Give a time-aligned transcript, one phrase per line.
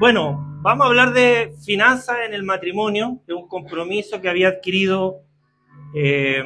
[0.00, 5.24] Bueno, vamos a hablar de finanzas en el matrimonio, de un compromiso que había adquirido
[5.94, 6.42] eh,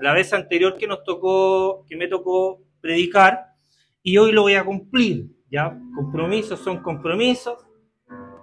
[0.00, 3.54] la vez anterior que nos tocó, que me tocó predicar,
[4.02, 5.26] y hoy lo voy a cumplir.
[5.48, 7.64] Ya, compromisos son compromisos,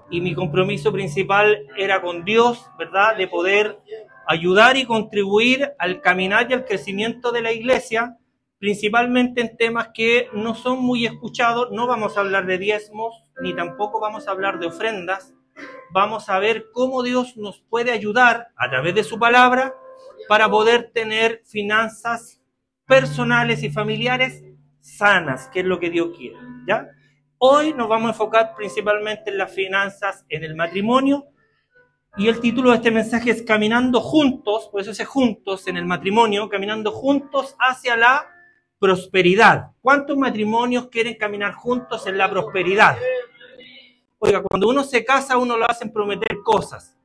[0.10, 3.18] y mi compromiso principal era con Dios, ¿verdad?
[3.18, 3.78] De poder
[4.26, 8.16] ayudar y contribuir al caminar y al crecimiento de la iglesia,
[8.60, 11.72] principalmente en temas que no son muy escuchados.
[11.72, 15.34] No vamos a hablar de diezmos, ni tampoco vamos a hablar de ofrendas.
[15.92, 19.74] Vamos a ver cómo Dios nos puede ayudar a través de su palabra
[20.28, 22.40] para poder tener finanzas
[22.86, 24.44] personales y familiares
[24.82, 26.38] sanas, que es lo que Dios quiere,
[26.68, 26.90] ¿ya?
[27.38, 31.26] Hoy nos vamos a enfocar principalmente en las finanzas en el matrimonio
[32.18, 35.86] y el título de este mensaje es Caminando juntos, por eso es juntos en el
[35.86, 38.28] matrimonio, caminando juntos hacia la
[38.80, 39.72] prosperidad.
[39.82, 42.98] ¿Cuántos matrimonios quieren caminar juntos en la prosperidad?
[44.18, 46.98] Oiga, cuando uno se casa, uno lo hacen prometer cosas.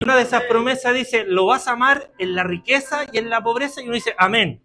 [0.00, 3.42] Una de esas promesas dice, lo vas a amar en la riqueza y en la
[3.42, 4.62] pobreza, y uno dice, amén.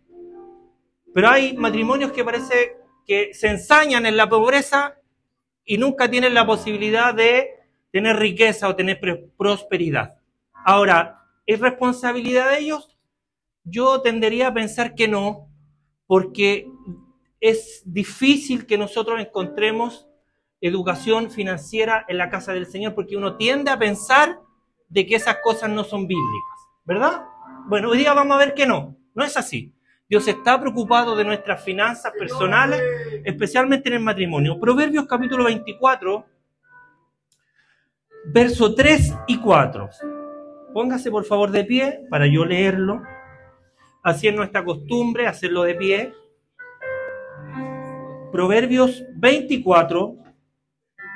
[1.13, 4.95] Pero hay matrimonios que parece que se ensañan en la pobreza
[5.65, 7.49] y nunca tienen la posibilidad de
[7.91, 8.99] tener riqueza o tener
[9.37, 10.19] prosperidad.
[10.65, 12.97] Ahora, ¿es responsabilidad de ellos?
[13.63, 15.49] Yo tendería a pensar que no,
[16.07, 16.67] porque
[17.39, 20.07] es difícil que nosotros encontremos
[20.61, 24.39] educación financiera en la casa del Señor, porque uno tiende a pensar
[24.87, 27.25] de que esas cosas no son bíblicas, ¿verdad?
[27.67, 29.73] Bueno, hoy día vamos a ver que no, no es así.
[30.07, 32.81] Dios está preocupado de nuestras finanzas personales,
[33.25, 34.59] especialmente en el matrimonio.
[34.59, 36.25] Proverbios capítulo 24,
[38.25, 39.89] verso 3 y 4.
[40.73, 43.01] Póngase por favor de pie para yo leerlo.
[44.03, 46.13] Así es nuestra costumbre, hacerlo de pie.
[48.33, 50.17] Proverbios 24,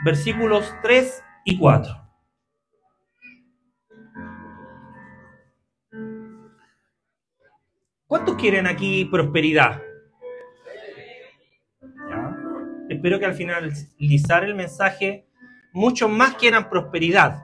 [0.05, 1.93] versículos 3 y 4.
[8.07, 9.81] ¿Cuántos quieren aquí prosperidad?
[12.87, 15.27] Espero que al finalizar el mensaje
[15.73, 17.43] muchos más quieran prosperidad.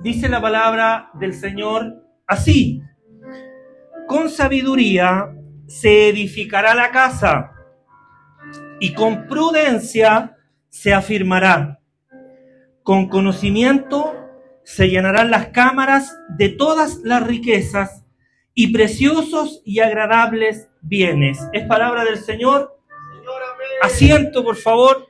[0.00, 2.80] Dice la palabra del Señor así,
[4.06, 5.32] con sabiduría
[5.66, 7.52] se edificará la casa
[8.80, 10.36] y con prudencia
[10.68, 11.80] se afirmará.
[12.82, 14.14] Con conocimiento
[14.64, 18.04] se llenarán las cámaras de todas las riquezas
[18.54, 21.38] y preciosos y agradables bienes.
[21.52, 22.78] Es palabra del Señor.
[23.82, 25.08] Asiento, por favor.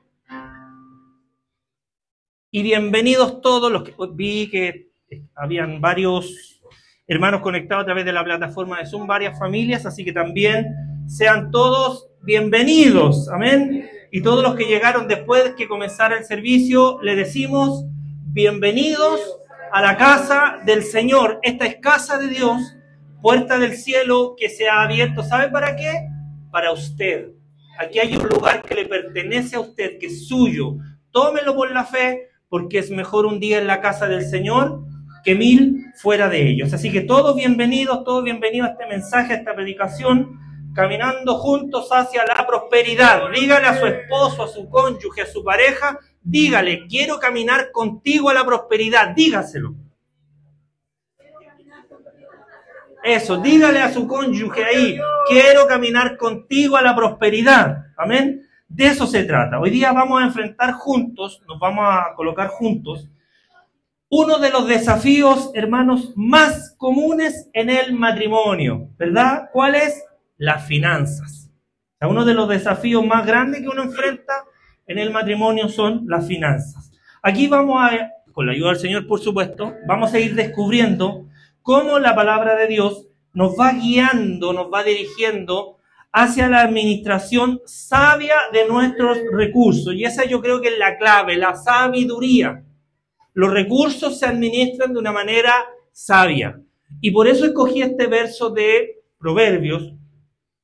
[2.51, 4.91] Y bienvenidos todos los que vi que
[5.34, 6.56] habían varios
[7.09, 10.75] hermanos conectados a través de la plataforma de Zoom, varias familias, así que también
[11.06, 13.28] sean todos bienvenidos.
[13.28, 13.89] Amén.
[14.11, 17.84] Y todos los que llegaron después que comenzara el servicio, le decimos
[18.25, 19.21] bienvenidos
[19.71, 21.39] a la casa del Señor.
[21.43, 22.61] Esta es casa de Dios
[23.22, 25.22] puerta del cielo que se ha abierto.
[25.22, 26.09] ¿Sabe para qué?
[26.50, 27.31] Para usted.
[27.78, 30.77] Aquí hay un lugar que le pertenece a usted, que es suyo.
[31.12, 34.87] Tómelo por la fe, porque es mejor un día en la casa del Señor
[35.26, 36.72] que mil fuera de ellos.
[36.72, 40.38] Así que todos bienvenidos, todos bienvenidos a este mensaje, a esta predicación,
[40.72, 43.28] caminando juntos hacia la prosperidad.
[43.34, 48.34] Dígale a su esposo, a su cónyuge, a su pareja, dígale, quiero caminar contigo a
[48.34, 49.75] la prosperidad, dígaselo.
[53.03, 54.97] Eso, dígale a su cónyuge ahí,
[55.28, 57.86] quiero caminar contigo a la prosperidad.
[57.97, 58.47] Amén.
[58.69, 59.59] De eso se trata.
[59.59, 63.09] Hoy día vamos a enfrentar juntos, nos vamos a colocar juntos,
[64.09, 69.49] uno de los desafíos, hermanos, más comunes en el matrimonio, ¿verdad?
[69.53, 70.03] ¿Cuál es?
[70.37, 71.50] Las finanzas.
[72.00, 74.45] uno de los desafíos más grandes que uno enfrenta
[74.87, 76.93] en el matrimonio son las finanzas.
[77.22, 81.27] Aquí vamos a, con la ayuda del Señor, por supuesto, vamos a ir descubriendo
[81.62, 85.78] cómo la palabra de Dios nos va guiando, nos va dirigiendo
[86.12, 89.93] hacia la administración sabia de nuestros recursos.
[89.95, 92.63] Y esa yo creo que es la clave, la sabiduría.
[93.36, 95.53] Los recursos se administran de una manera
[95.92, 96.59] sabia.
[97.03, 99.92] Y por eso escogí este verso de Proverbios,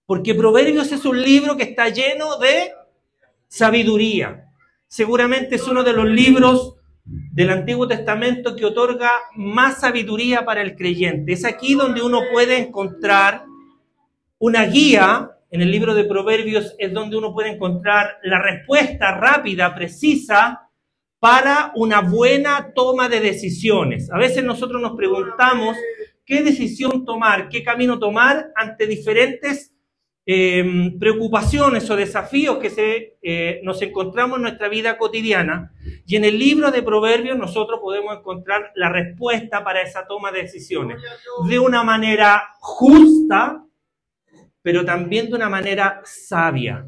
[0.06, 2.72] porque Proverbios es un libro que está lleno de
[3.46, 4.46] sabiduría.
[4.88, 10.74] Seguramente es uno de los libros del Antiguo Testamento que otorga más sabiduría para el
[10.74, 11.34] creyente.
[11.34, 13.44] Es aquí donde uno puede encontrar
[14.38, 19.74] una guía, en el libro de Proverbios es donde uno puede encontrar la respuesta rápida,
[19.74, 20.70] precisa,
[21.22, 24.10] para una buena toma de decisiones.
[24.10, 25.76] A veces nosotros nos preguntamos
[26.26, 29.72] qué decisión tomar, qué camino tomar ante diferentes
[30.26, 35.72] em, preocupaciones o desafíos que se, eh, nos encontramos en nuestra vida cotidiana.
[36.08, 40.42] Y en el libro de Proverbios nosotros podemos encontrar la respuesta para esa toma de
[40.42, 41.00] decisiones
[41.48, 43.64] de una manera justa,
[44.60, 46.84] pero también de una manera sabia.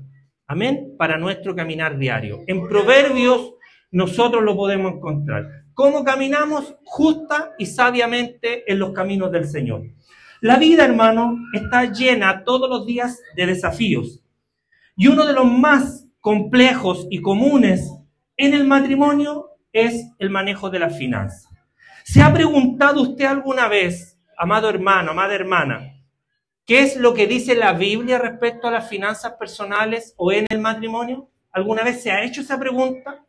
[0.49, 0.97] Amén.
[0.99, 2.41] Para nuestro caminar diario.
[2.49, 3.55] En Proverbios
[3.95, 5.65] nosotros lo podemos encontrar.
[5.73, 9.83] ¿Cómo caminamos justa y sabiamente en los caminos del Señor?
[10.41, 14.23] La vida, hermano, está llena todos los días de desafíos.
[14.97, 17.91] Y uno de los más complejos y comunes
[18.37, 21.49] en el matrimonio es el manejo de las finanzas.
[22.05, 25.95] ¿Se ha preguntado usted alguna vez, amado hermano, amada hermana,
[26.67, 30.61] ¿Qué es lo que dice la Biblia respecto a las finanzas personales o en el
[30.61, 31.29] matrimonio?
[31.53, 33.24] ¿Alguna vez se ha hecho esa pregunta?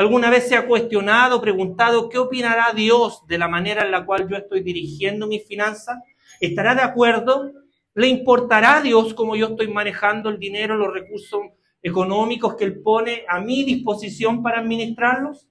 [0.00, 4.26] ¿Alguna vez se ha cuestionado, preguntado qué opinará Dios de la manera en la cual
[4.26, 5.98] yo estoy dirigiendo mis finanzas?
[6.40, 7.52] ¿Estará de acuerdo?
[7.92, 11.42] ¿Le importará a Dios cómo yo estoy manejando el dinero, los recursos
[11.82, 15.46] económicos que Él pone a mi disposición para administrarlos?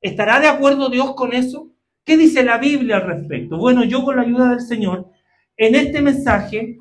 [0.00, 1.66] ¿Estará de acuerdo Dios con eso?
[2.04, 3.56] ¿Qué dice la Biblia al respecto?
[3.56, 5.08] Bueno, yo con la ayuda del Señor
[5.56, 6.78] en este mensaje,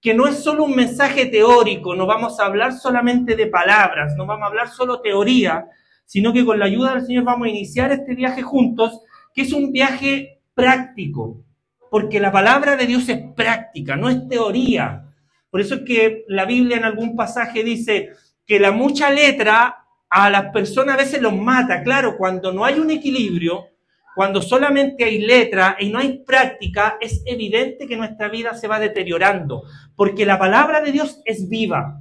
[0.00, 4.24] que no es solo un mensaje teórico, no vamos a hablar solamente de palabras, no
[4.24, 5.68] vamos a hablar solo teoría,
[6.08, 9.02] sino que con la ayuda del Señor vamos a iniciar este viaje juntos,
[9.34, 11.44] que es un viaje práctico,
[11.90, 15.04] porque la palabra de Dios es práctica, no es teoría.
[15.50, 18.12] Por eso es que la Biblia en algún pasaje dice
[18.46, 21.82] que la mucha letra a las personas a veces los mata.
[21.82, 23.66] Claro, cuando no hay un equilibrio,
[24.14, 28.80] cuando solamente hay letra y no hay práctica, es evidente que nuestra vida se va
[28.80, 29.62] deteriorando,
[29.94, 32.00] porque la palabra de Dios es viva.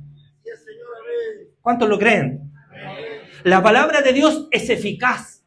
[1.61, 2.47] ¿Cuántos lo creen?
[3.43, 5.43] La palabra de Dios es eficaz,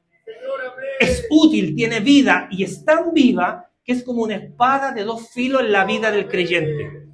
[0.99, 5.31] es útil, tiene vida y es tan viva que es como una espada de dos
[5.31, 7.09] filos en la vida del creyente.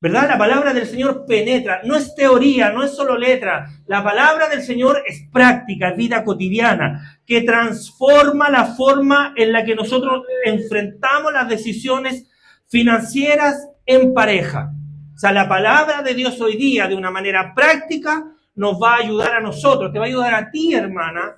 [0.00, 0.28] ¿Verdad?
[0.28, 3.68] La palabra del Señor penetra, no es teoría, no es solo letra.
[3.86, 9.74] La palabra del Señor es práctica, vida cotidiana, que transforma la forma en la que
[9.74, 12.30] nosotros enfrentamos las decisiones
[12.68, 14.70] financieras en pareja.
[15.16, 18.98] O sea, la palabra de Dios hoy día, de una manera práctica, nos va a
[18.98, 21.36] ayudar a nosotros, te va a ayudar a ti, hermana,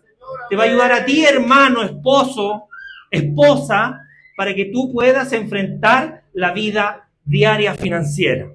[0.49, 2.69] te va a ayudar a ti, hermano, esposo,
[3.11, 4.00] esposa,
[4.37, 8.50] para que tú puedas enfrentar la vida diaria financiera.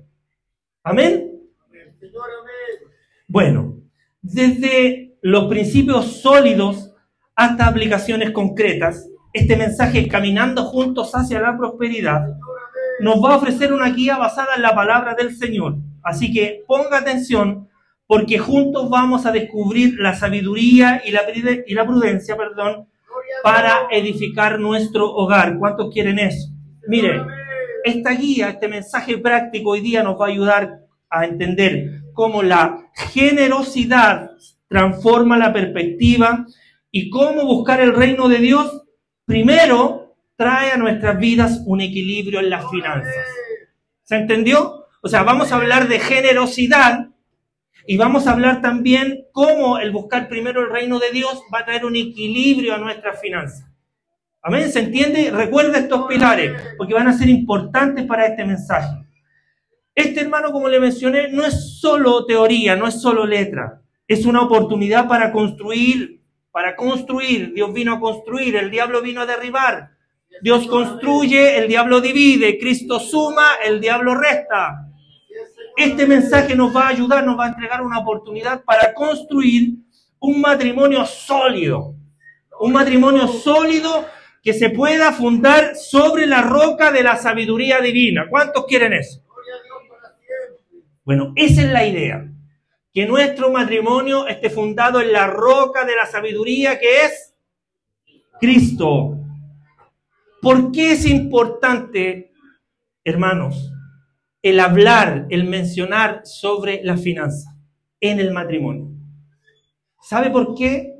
[0.83, 1.31] Amén.
[3.27, 3.77] Bueno,
[4.21, 6.91] desde los principios sólidos
[7.35, 12.35] hasta aplicaciones concretas, este mensaje Caminando juntos hacia la prosperidad
[13.00, 15.75] nos va a ofrecer una guía basada en la palabra del Señor.
[16.01, 17.67] Así que ponga atención
[18.07, 21.24] porque juntos vamos a descubrir la sabiduría y la,
[21.66, 22.88] y la prudencia, perdón,
[23.44, 25.57] para edificar nuestro hogar.
[25.57, 26.50] ¿Cuántos quieren eso?
[26.88, 27.22] Mire,
[27.84, 30.80] esta guía, este mensaje práctico hoy día nos va a ayudar
[31.10, 34.31] a entender cómo la generosidad
[34.68, 36.46] transforma la perspectiva
[36.92, 38.84] y cómo buscar el reino de Dios
[39.25, 43.25] primero trae a nuestras vidas un equilibrio en las finanzas.
[44.04, 44.86] ¿Se entendió?
[45.01, 47.10] O sea, vamos a hablar de generosidad
[47.88, 51.66] y vamos a hablar también cómo el buscar primero el reino de Dios va a
[51.66, 53.66] traer un equilibrio a nuestras finanzas.
[54.42, 55.32] Amén, ¿se entiende?
[55.32, 59.06] Recuerda estos pilares, porque van a ser importantes para este mensaje.
[59.94, 63.82] Este hermano, como le mencioné, no es solo teoría, no es solo letra.
[64.08, 66.22] Es una oportunidad para construir,
[66.52, 67.54] para construir.
[67.54, 69.92] Dios vino a construir, el diablo vino a derribar.
[70.42, 72.60] Dios construye, el diablo divide.
[72.60, 74.85] Cristo suma, el diablo resta.
[75.75, 79.75] Este mensaje nos va a ayudar, nos va a entregar una oportunidad para construir
[80.20, 81.96] un matrimonio sólido.
[82.60, 84.05] Un matrimonio sólido
[84.41, 88.27] que se pueda fundar sobre la roca de la sabiduría divina.
[88.29, 89.22] ¿Cuántos quieren eso?
[91.03, 92.25] Bueno, esa es la idea.
[92.94, 97.36] Que nuestro matrimonio esté fundado en la roca de la sabiduría que es
[98.39, 99.17] Cristo.
[100.41, 102.32] ¿Por qué es importante,
[103.03, 103.72] hermanos,
[104.46, 107.58] el hablar, el mencionar sobre la finanza
[108.00, 108.92] en el matrimonio?
[110.02, 110.96] ¿Sabe por qué?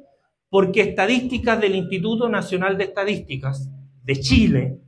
[0.56, 3.70] porque estadísticas del Instituto Nacional de Estadísticas
[4.06, 4.80] de Chile,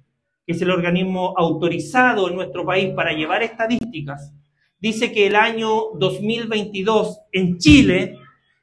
[0.45, 4.33] que es el organismo autorizado en nuestro país para llevar estadísticas,
[4.79, 8.15] dice que el año 2022 en Chile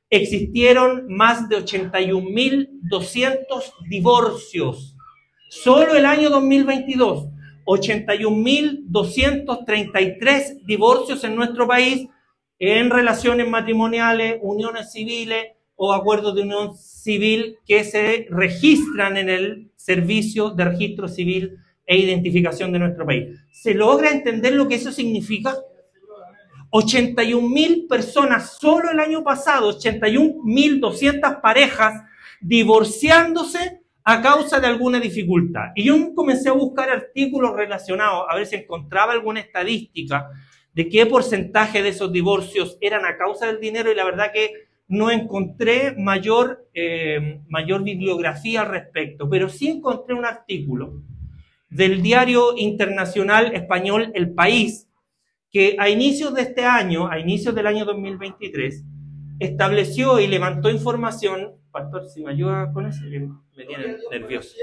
[0.09, 4.97] existieron más de 81.200 divorcios.
[5.51, 7.29] Solo el año 2022,
[7.65, 12.09] 81.233 divorcios en nuestro país
[12.59, 19.71] en relaciones matrimoniales, uniones civiles o acuerdos de unión civil que se registran en el
[19.77, 23.39] Servicio de Registro Civil e Identificación de nuestro país.
[23.53, 25.55] ¿Se logra entender lo que eso significa?
[26.71, 32.03] 81 mil personas solo el año pasado, 81 mil 200 parejas
[32.41, 35.73] divorciándose a causa de alguna dificultad.
[35.75, 40.29] Y yo comencé a buscar artículos relacionados, a ver si encontraba alguna estadística
[40.75, 44.51] de qué porcentaje de esos divorcios eran a causa del dinero y la verdad que
[44.89, 51.01] no encontré mayor, eh, mayor bibliografía al respecto, pero sí encontré un artículo
[51.71, 54.89] del diario internacional español El País,
[55.51, 58.85] que a inicios de este año, a inicios del año 2023,
[59.39, 64.55] estableció y levantó información, pastor, si me ayuda con eso, me tiene nervioso.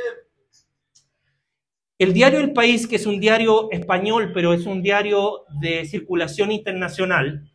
[1.97, 6.51] El diario El País, que es un diario español, pero es un diario de circulación
[6.51, 7.51] internacional,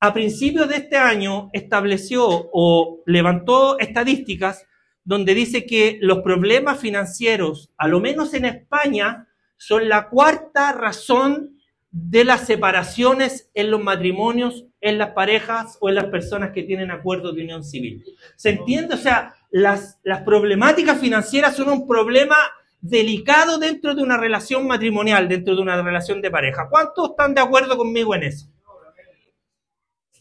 [0.00, 4.64] a principios de este año estableció o levantó estadísticas
[5.02, 11.57] donde dice que los problemas financieros, a lo menos en España, son la cuarta razón
[11.90, 16.90] de las separaciones en los matrimonios, en las parejas o en las personas que tienen
[16.90, 18.04] acuerdos de unión civil.
[18.36, 18.94] ¿Se entiende?
[18.94, 22.36] O sea, las, las problemáticas financieras son un problema
[22.80, 26.68] delicado dentro de una relación matrimonial, dentro de una relación de pareja.
[26.68, 28.48] ¿Cuántos están de acuerdo conmigo en eso?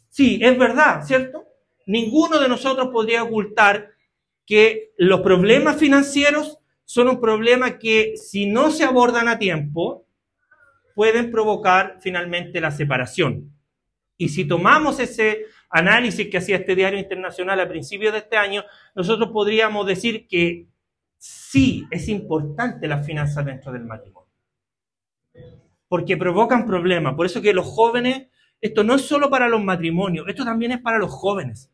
[0.10, 1.46] Sí, es verdad, ¿cierto?
[1.86, 3.92] Ninguno de nosotros podría ocultar
[4.46, 10.07] que los problemas financieros son un problema que si no se abordan a tiempo,
[10.98, 13.54] pueden provocar finalmente la separación.
[14.18, 18.66] Y si tomamos ese análisis que hacía este diario internacional a principios de este año,
[18.96, 20.66] nosotros podríamos decir que
[21.20, 24.32] sí es importante la finanzas dentro del matrimonio.
[25.88, 27.14] Porque provocan problemas.
[27.14, 28.28] Por eso que los jóvenes
[28.60, 31.72] esto no es solo para los matrimonios, esto también es para los jóvenes,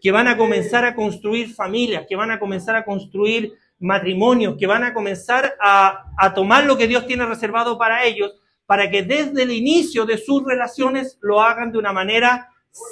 [0.00, 4.66] que van a comenzar a construir familias, que van a comenzar a construir matrimonios, que
[4.66, 8.32] van a comenzar a, tomar lo que Dios tiene reservado para ellos,
[8.70, 12.50] para que desde el inicio de sus relaciones lo hagan de una manera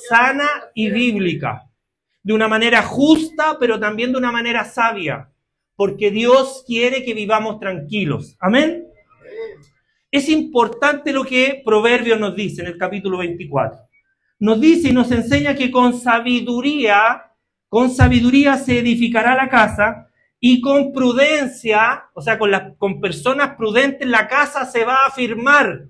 [0.08, 1.70] sana y bíblica,
[2.20, 5.30] de una manera justa, pero también de una manera sabia,
[5.76, 8.36] porque Dios quiere que vivamos tranquilos.
[8.40, 8.88] Amén.
[10.10, 13.78] Es importante lo que Proverbios nos dice en el capítulo 24.
[14.40, 17.30] Nos dice y nos enseña que con sabiduría,
[17.68, 20.08] con sabiduría se edificará la casa
[20.40, 25.88] y con prudencia, o sea, con, personas prudentes la casa se va a afirmar.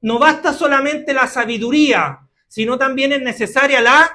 [0.00, 4.10] No basta solamente la sabiduría, sino también es necesaria la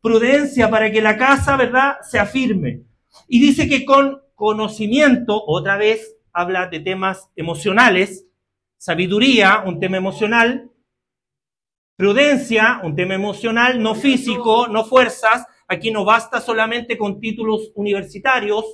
[0.00, 2.82] prudencia para que la casa, ¿verdad?, se afirme.
[3.28, 8.26] Y dice que con conocimiento, otra vez habla de temas emocionales,
[8.82, 10.70] Sabiduría, un tema emocional.
[11.96, 15.44] Prudencia, un tema emocional, no físico, no fuerzas.
[15.72, 18.64] Aquí no basta solamente con títulos universitarios.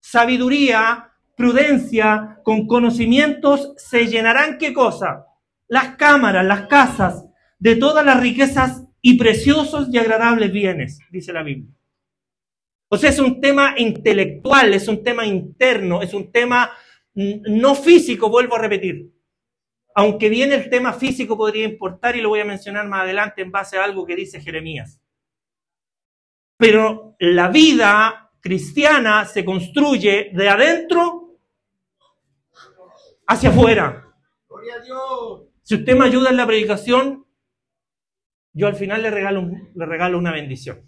[0.00, 5.26] Sabiduría, prudencia, con conocimientos se llenarán qué cosa?
[5.68, 7.24] Las cámaras, las casas,
[7.60, 11.72] de todas las riquezas y preciosos y agradables bienes, dice la Biblia.
[12.88, 16.72] O sea, es un tema intelectual, es un tema interno, es un tema
[17.14, 19.12] no físico, vuelvo a repetir.
[19.94, 23.52] Aunque bien el tema físico podría importar y lo voy a mencionar más adelante en
[23.52, 25.00] base a algo que dice Jeremías.
[26.60, 31.38] Pero la vida cristiana se construye de adentro
[33.26, 34.06] hacia afuera.
[35.62, 37.24] Si usted me ayuda en la predicación,
[38.52, 40.82] yo al final le regalo, le regalo una bendición.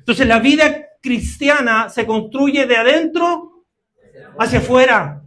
[0.00, 3.64] Entonces la vida cristiana se construye de adentro
[4.38, 5.22] hacia afuera.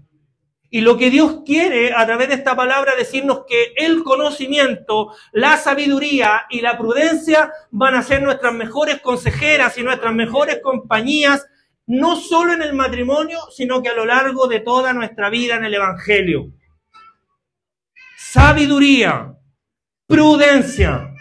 [0.73, 5.57] Y lo que Dios quiere a través de esta palabra decirnos que el conocimiento, la
[5.57, 11.45] sabiduría y la prudencia van a ser nuestras mejores consejeras y nuestras mejores compañías,
[11.87, 15.65] no solo en el matrimonio, sino que a lo largo de toda nuestra vida en
[15.65, 16.53] el Evangelio.
[18.15, 19.35] Sabiduría,
[20.07, 21.13] prudencia,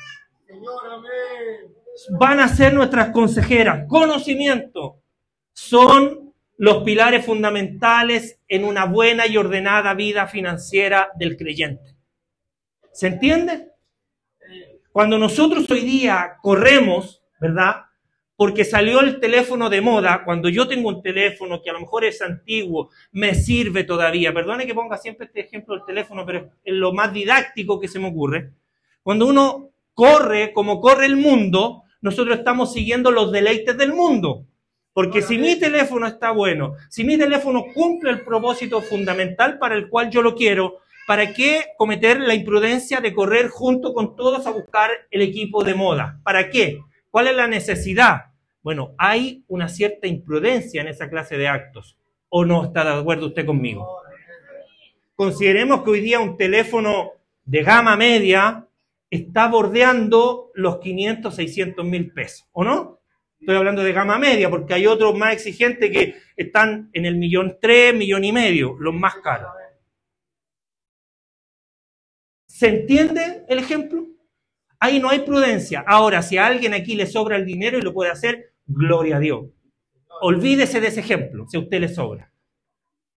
[2.20, 3.84] van a ser nuestras consejeras.
[3.88, 5.00] Conocimiento
[5.52, 6.29] son
[6.60, 11.96] los pilares fundamentales en una buena y ordenada vida financiera del creyente.
[12.92, 13.68] ¿Se entiende?
[14.92, 17.76] Cuando nosotros hoy día corremos, ¿verdad?
[18.36, 22.04] Porque salió el teléfono de moda, cuando yo tengo un teléfono que a lo mejor
[22.04, 24.34] es antiguo, me sirve todavía.
[24.34, 27.98] Perdone que ponga siempre este ejemplo del teléfono, pero es lo más didáctico que se
[27.98, 28.50] me ocurre.
[29.02, 34.44] Cuando uno corre como corre el mundo, nosotros estamos siguiendo los deleites del mundo.
[34.92, 39.88] Porque si mi teléfono está bueno, si mi teléfono cumple el propósito fundamental para el
[39.88, 44.50] cual yo lo quiero, ¿para qué cometer la imprudencia de correr junto con todos a
[44.50, 46.20] buscar el equipo de moda?
[46.24, 46.80] ¿Para qué?
[47.10, 48.26] ¿Cuál es la necesidad?
[48.62, 51.96] Bueno, hay una cierta imprudencia en esa clase de actos.
[52.28, 53.86] ¿O no está de acuerdo usted conmigo?
[55.16, 57.12] Consideremos que hoy día un teléfono
[57.44, 58.66] de gama media
[59.10, 62.99] está bordeando los 500, 600 mil pesos, ¿o no?
[63.40, 67.56] Estoy hablando de gama media, porque hay otros más exigentes que están en el millón
[67.60, 69.50] tres, millón y medio, los más caros.
[72.60, 74.06] ¿Se entiende el ejemplo?
[74.78, 75.82] Ahí no hay prudencia.
[75.86, 79.20] Ahora, si a alguien aquí le sobra el dinero y lo puede hacer, gloria a
[79.20, 79.46] Dios.
[80.20, 82.30] Olvídese de ese ejemplo, si a usted le sobra.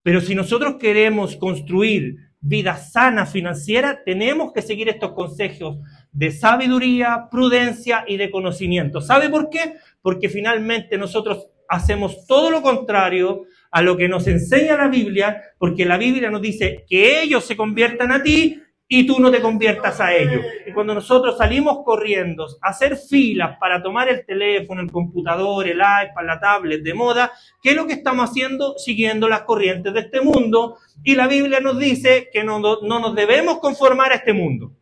[0.01, 5.77] Pero si nosotros queremos construir vida sana financiera, tenemos que seguir estos consejos
[6.11, 8.99] de sabiduría, prudencia y de conocimiento.
[8.99, 9.75] ¿Sabe por qué?
[10.01, 15.85] Porque finalmente nosotros hacemos todo lo contrario a lo que nos enseña la Biblia, porque
[15.85, 19.99] la Biblia nos dice que ellos se conviertan a ti y tú no te conviertas
[19.99, 20.45] a ellos.
[20.67, 25.77] Y cuando nosotros salimos corriendo a hacer filas para tomar el teléfono, el computador, el
[25.77, 28.77] iPad, la tablet de moda, ¿qué es lo que estamos haciendo?
[28.77, 30.77] Siguiendo las corrientes de este mundo.
[31.03, 34.73] Y la Biblia nos dice que no, no nos debemos conformar a este mundo.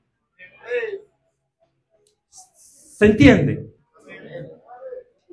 [2.20, 3.67] ¿Se entiende?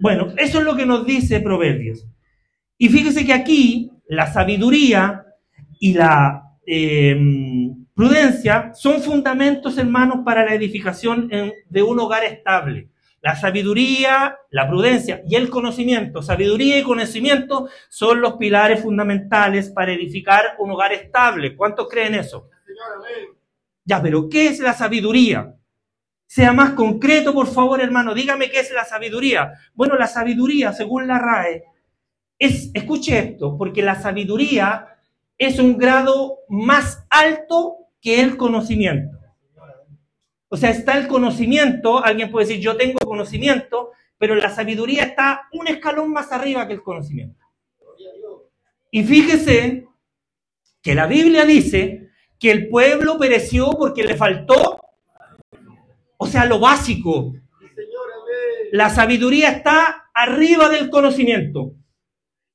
[0.01, 2.07] Bueno, eso es lo que nos dice Proverbios.
[2.77, 5.25] Y fíjese que aquí la sabiduría
[5.81, 6.45] y la...
[6.65, 7.58] Eh,
[7.99, 11.29] Prudencia son fundamentos, hermanos, para la edificación
[11.69, 12.91] de un hogar estable.
[13.21, 19.93] La sabiduría, la prudencia y el conocimiento, sabiduría y conocimiento son los pilares fundamentales para
[19.93, 21.57] edificar un hogar estable.
[21.57, 22.49] ¿Cuántos creen eso?
[23.85, 25.57] Ya, pero ¿qué es la sabiduría?
[26.25, 28.15] Sea más concreto, por favor, hermano.
[28.15, 29.55] Dígame qué es la sabiduría.
[29.75, 31.65] Bueno, la sabiduría, según la RAE,
[32.39, 34.87] es, escuche esto, porque la sabiduría
[35.37, 39.19] es un grado más alto que el conocimiento.
[40.49, 45.49] O sea, está el conocimiento, alguien puede decir yo tengo conocimiento, pero la sabiduría está
[45.53, 47.45] un escalón más arriba que el conocimiento.
[48.91, 49.87] Y fíjese
[50.83, 54.81] que la Biblia dice que el pueblo pereció porque le faltó,
[56.17, 57.35] o sea, lo básico.
[58.73, 61.73] La sabiduría está arriba del conocimiento.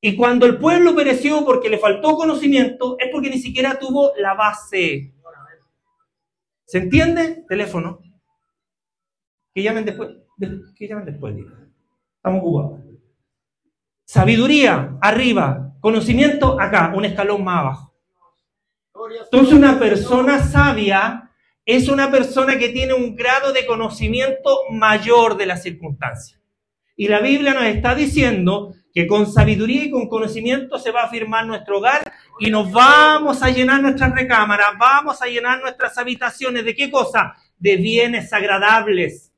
[0.01, 4.33] Y cuando el pueblo pereció porque le faltó conocimiento, es porque ni siquiera tuvo la
[4.33, 5.13] base.
[6.65, 7.45] ¿Se entiende?
[7.47, 7.99] Teléfono.
[9.53, 10.09] Que llamen después.
[10.75, 11.35] Que llamen después,
[12.15, 12.81] Estamos ocupados.
[14.05, 15.75] Sabiduría, arriba.
[15.79, 17.93] Conocimiento, acá, un escalón más abajo.
[19.23, 21.31] Entonces una persona sabia
[21.65, 26.41] es una persona que tiene un grado de conocimiento mayor de las circunstancias.
[26.95, 31.05] Y la Biblia nos está diciendo que con sabiduría y con conocimiento se va a
[31.05, 36.63] afirmar nuestro hogar y nos vamos a llenar nuestras recámaras, vamos a llenar nuestras habitaciones.
[36.63, 37.35] ¿De qué cosa?
[37.57, 39.33] De bienes agradables.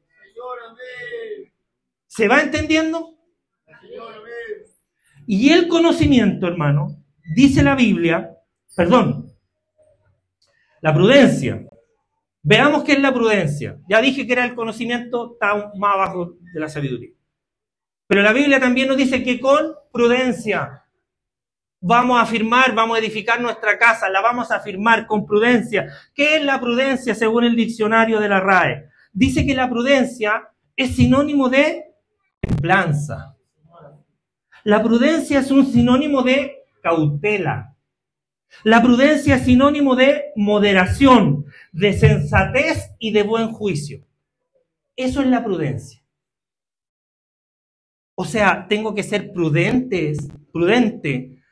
[2.08, 3.16] ¿Se va entendiendo?
[5.26, 8.38] Y el conocimiento, hermano, dice la Biblia,
[8.76, 9.32] perdón,
[10.82, 11.66] la prudencia.
[12.44, 13.80] Veamos qué es la prudencia.
[13.90, 17.16] Ya dije que era el conocimiento, está más abajo de la sabiduría.
[18.08, 20.84] Pero la Biblia también nos dice que con prudencia
[21.82, 25.88] vamos a afirmar, vamos a edificar nuestra casa, la vamos a afirmar con prudencia.
[26.14, 28.90] ¿Qué es la prudencia según el diccionario de la RAE?
[29.14, 31.86] Dice que la prudencia es sinónimo de
[32.42, 33.36] templanza.
[34.64, 37.76] La prudencia es un sinónimo de cautela.
[38.64, 44.06] La prudencia es sinónimo de moderación, de sensatez y de buen juicio.
[44.96, 46.02] Eso es la prudencia.
[48.16, 51.44] O sea, tengo que ser prudentes, prudente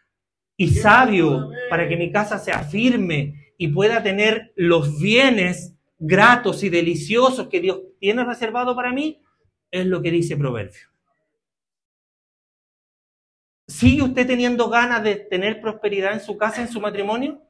[0.56, 6.69] y sabio para que mi casa sea firme y pueda tener los bienes gratos y
[6.69, 9.21] deliciosos que Dios tiene reservado para mí,
[9.71, 10.89] es lo que dice Proverbio.
[13.67, 17.41] ¿Sigue usted teniendo ganas de tener prosperidad en su casa, en su matrimonio?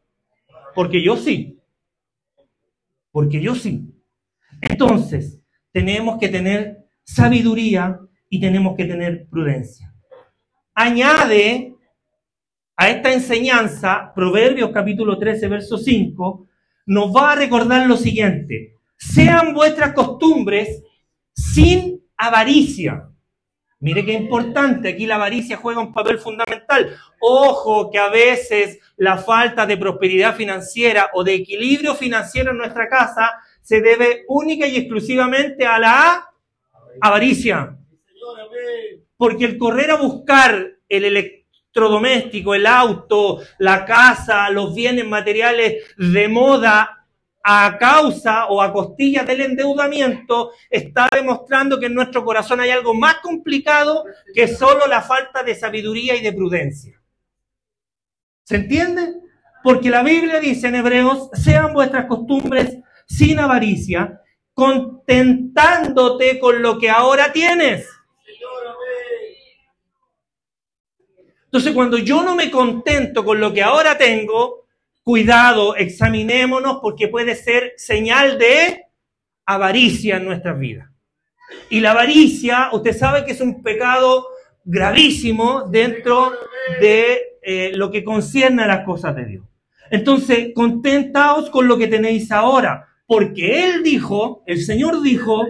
[0.73, 1.59] Porque yo sí.
[3.11, 3.93] Porque yo sí.
[4.61, 7.99] Entonces, tenemos que tener sabiduría
[8.33, 9.93] y tenemos que tener prudencia.
[10.73, 11.75] Añade
[12.75, 16.47] a esta enseñanza, Proverbios capítulo 13, verso 5,
[16.87, 18.79] nos va a recordar lo siguiente.
[18.97, 20.81] Sean vuestras costumbres
[21.31, 23.07] sin avaricia.
[23.79, 26.89] Mire qué importante, aquí la avaricia juega un papel fundamental.
[27.21, 32.89] Ojo que a veces la falta de prosperidad financiera o de equilibrio financiero en nuestra
[32.89, 33.29] casa
[33.61, 36.29] se debe única y exclusivamente a la
[36.99, 37.77] avaricia.
[39.17, 46.27] Porque el correr a buscar el electrodoméstico, el auto, la casa, los bienes materiales de
[46.27, 47.07] moda
[47.43, 52.93] a causa o a costillas del endeudamiento, está demostrando que en nuestro corazón hay algo
[52.93, 57.01] más complicado que solo la falta de sabiduría y de prudencia.
[58.43, 59.15] ¿Se entiende?
[59.61, 64.21] Porque la Biblia dice en Hebreos, sean vuestras costumbres sin avaricia,
[64.53, 67.87] contentándote con lo que ahora tienes.
[71.53, 74.65] Entonces, cuando yo no me contento con lo que ahora tengo,
[75.03, 78.85] cuidado, examinémonos porque puede ser señal de
[79.45, 80.89] avaricia en nuestras vidas.
[81.69, 84.25] Y la avaricia, usted sabe que es un pecado
[84.65, 86.31] gravísimo dentro
[86.81, 89.45] de eh, lo que concierne a las cosas de Dios.
[89.91, 95.45] Entonces, contentaos con lo que tenéis ahora, porque Él dijo, el Señor dijo,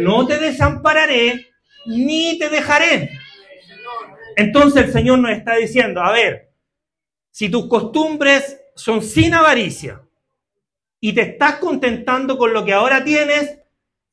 [0.00, 1.48] no te desampararé
[1.84, 3.10] ni te dejaré.
[4.38, 6.52] Entonces el Señor nos está diciendo, a ver,
[7.32, 10.00] si tus costumbres son sin avaricia
[11.00, 13.58] y te estás contentando con lo que ahora tienes,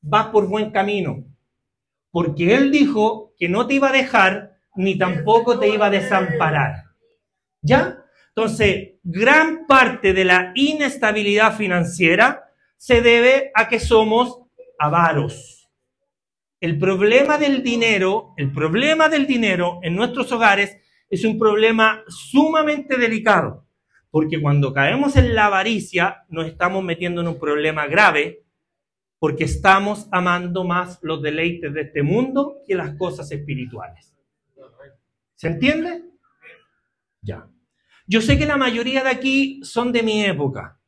[0.01, 1.23] vas por buen camino.
[2.09, 6.85] Porque Él dijo que no te iba a dejar ni tampoco te iba a desamparar.
[7.61, 8.03] ¿Ya?
[8.29, 14.41] Entonces, gran parte de la inestabilidad financiera se debe a que somos
[14.79, 15.54] avaros.
[16.59, 20.77] El problema del dinero, el problema del dinero en nuestros hogares
[21.09, 23.67] es un problema sumamente delicado,
[24.09, 28.45] porque cuando caemos en la avaricia nos estamos metiendo en un problema grave,
[29.19, 34.15] porque estamos amando más los deleites de este mundo que las cosas espirituales.
[35.35, 36.03] ¿Se entiende?
[37.21, 37.49] Ya.
[38.07, 40.79] Yo sé que la mayoría de aquí son de mi época,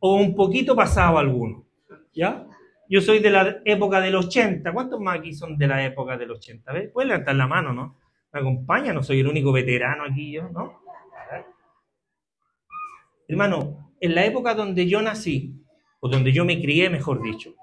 [0.00, 1.64] o un poquito pasado alguno,
[2.12, 2.46] ¿ya?
[2.92, 4.70] Yo soy de la época del 80.
[4.70, 6.70] ¿Cuántos más aquí son de la época del 80?
[6.74, 6.90] ¿Ves?
[6.90, 7.96] Pueden levantar la mano, ¿no?
[8.30, 10.82] Me acompaña, no soy el único veterano aquí yo, ¿no?
[13.26, 15.54] Hermano, en la época donde yo nací,
[16.00, 17.54] o donde yo me crié, mejor dicho,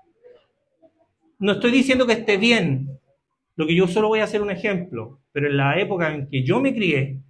[1.38, 3.00] no estoy diciendo que esté bien,
[3.56, 6.42] lo que yo solo voy a hacer un ejemplo, pero en la época en que
[6.42, 7.22] yo me crié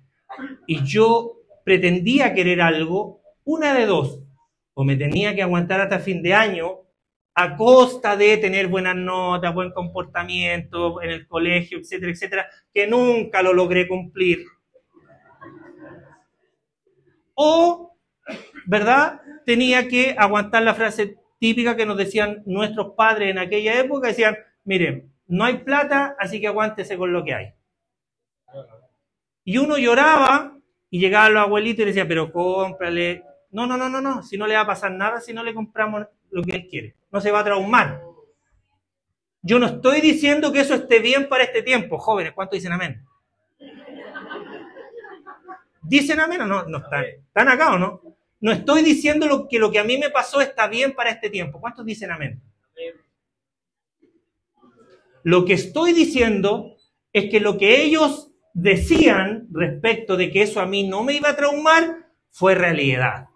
[0.68, 4.22] y yo pretendía querer algo, una de dos,
[4.74, 6.86] o me tenía que aguantar hasta fin de año
[7.42, 13.42] a costa de tener buenas notas, buen comportamiento en el colegio, etcétera, etcétera, que nunca
[13.42, 14.46] lo logré cumplir.
[17.36, 17.96] O,
[18.66, 19.22] ¿verdad?
[19.46, 24.38] Tenía que aguantar la frase típica que nos decían nuestros padres en aquella época, decían,
[24.66, 27.54] miren, no hay plata, así que aguántese con lo que hay.
[29.46, 30.58] Y uno lloraba
[30.90, 33.24] y llegaba los abuelitos y le decía, pero cómprale.
[33.52, 35.54] No, no, no, no, no, si no le va a pasar nada si no le
[35.54, 38.02] compramos lo que él quiere no se va a traumar.
[39.42, 42.34] Yo no estoy diciendo que eso esté bien para este tiempo, jóvenes.
[42.34, 43.06] ¿Cuántos dicen amén?
[45.82, 46.64] ¿Dicen amén o no?
[46.66, 48.02] no están, ¿Están acá o no?
[48.42, 51.30] No estoy diciendo lo, que lo que a mí me pasó está bien para este
[51.30, 51.60] tiempo.
[51.60, 52.42] ¿Cuántos dicen amén?
[55.24, 56.78] Lo que estoy diciendo
[57.12, 61.30] es que lo que ellos decían respecto de que eso a mí no me iba
[61.30, 63.28] a traumar fue realidad.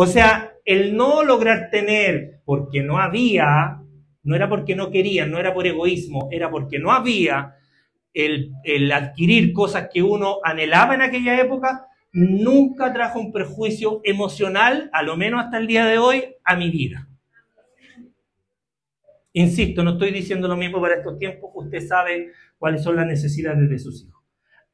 [0.00, 3.82] O sea, el no lograr tener porque no había,
[4.22, 7.56] no era porque no querían, no era por egoísmo, era porque no había
[8.14, 15.02] el, adquirir cosas que uno anhelaba en aquella época, nunca trajo un perjuicio emocional, a
[15.02, 17.08] lo menos hasta el día de hoy, a mi vida.
[19.32, 23.68] Insisto, no estoy diciendo lo mismo para estos tiempos, usted sabe cuáles son las necesidades
[23.68, 24.17] de sus hijos.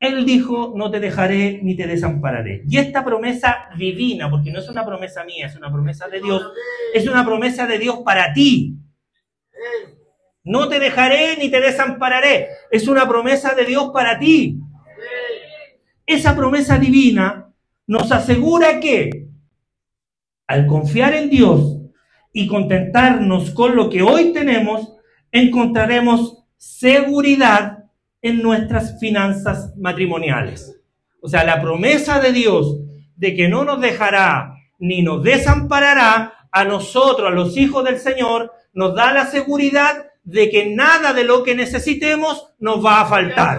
[0.05, 2.62] Él dijo, no te dejaré ni te desampararé.
[2.69, 6.53] Y esta promesa divina, porque no es una promesa mía, es una promesa de Dios,
[6.93, 8.77] es una promesa de Dios para ti.
[10.45, 12.49] No te dejaré ni te desampararé.
[12.71, 14.61] Es una promesa de Dios para ti.
[16.07, 17.51] Esa promesa divina
[17.87, 19.29] nos asegura que
[20.47, 21.79] al confiar en Dios
[22.33, 24.97] y contentarnos con lo que hoy tenemos,
[25.33, 27.84] encontraremos seguridad
[28.25, 30.81] en nuestras finanzas matrimoniales.
[31.21, 32.79] O sea, la promesa de Dios
[33.17, 38.51] de que no nos dejará ni nos desamparará a nosotros, a los hijos del Señor,
[38.73, 43.59] nos da la seguridad de que nada de lo que necesitemos nos va a faltar.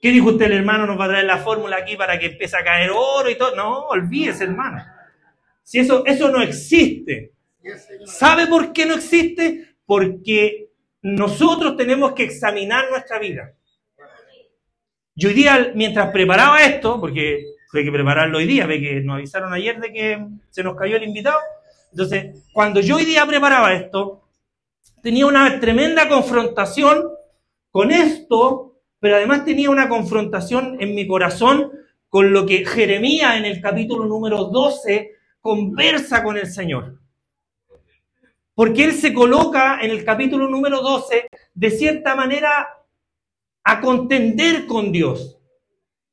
[0.00, 0.86] ¿Qué dijo usted, el hermano?
[0.86, 3.54] ¿Nos va a traer la fórmula aquí para que empiece a caer oro y todo?
[3.54, 4.84] No, olvídese, hermano.
[5.62, 7.34] Si eso, eso no existe.
[8.06, 9.76] ¿Sabe por qué no existe?
[9.86, 10.61] Porque
[11.02, 13.52] nosotros tenemos que examinar nuestra vida.
[15.14, 19.16] Yo hoy día, mientras preparaba esto, porque tuve que prepararlo hoy día, ve que nos
[19.16, 21.38] avisaron ayer de que se nos cayó el invitado.
[21.90, 24.28] Entonces, cuando yo hoy día preparaba esto,
[25.02, 27.10] tenía una tremenda confrontación
[27.70, 31.72] con esto, pero además tenía una confrontación en mi corazón
[32.08, 37.01] con lo que Jeremías en el capítulo número 12 conversa con el Señor.
[38.62, 42.68] Porque él se coloca en el capítulo número 12 de cierta manera
[43.64, 45.36] a contender con Dios.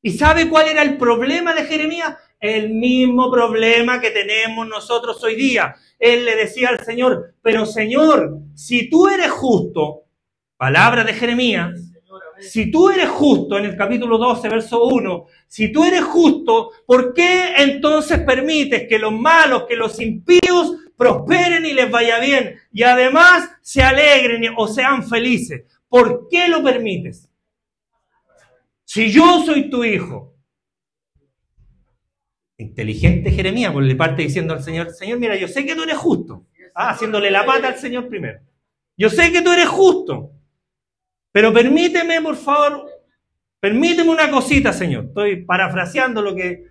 [0.01, 2.17] ¿Y sabe cuál era el problema de Jeremías?
[2.39, 5.75] El mismo problema que tenemos nosotros hoy día.
[5.99, 10.05] Él le decía al Señor, pero Señor, si tú eres justo,
[10.57, 11.79] palabra de Jeremías,
[12.39, 17.13] si tú eres justo, en el capítulo 12, verso 1, si tú eres justo, ¿por
[17.13, 22.83] qué entonces permites que los malos, que los impíos prosperen y les vaya bien y
[22.83, 25.63] además se alegren o sean felices?
[25.87, 27.29] ¿Por qué lo permites?
[28.83, 30.35] Si yo soy tu hijo,
[32.57, 35.97] inteligente Jeremías, por le parte diciendo al Señor, Señor, mira, yo sé que tú eres
[35.97, 36.45] justo.
[36.75, 38.41] Ah, haciéndole la pata al Señor primero.
[38.97, 40.31] Yo sé que tú eres justo.
[41.31, 42.89] Pero permíteme, por favor,
[43.59, 45.05] permíteme una cosita, Señor.
[45.05, 46.67] Estoy parafraseando lo que...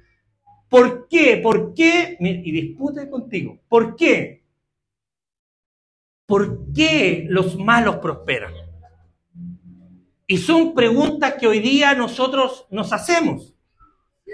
[0.69, 1.39] ¿Por qué?
[1.43, 2.17] ¿Por qué?
[2.21, 3.59] Y dispute contigo.
[3.69, 4.45] ¿Por qué?
[6.27, 8.53] ¿Por qué los malos prosperan?
[10.27, 13.55] Y son preguntas que hoy día nosotros nos hacemos.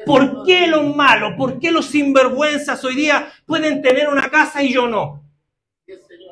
[0.05, 4.73] ¿Por qué los malos, por qué los sinvergüenzas hoy día pueden tener una casa y
[4.73, 5.23] yo no?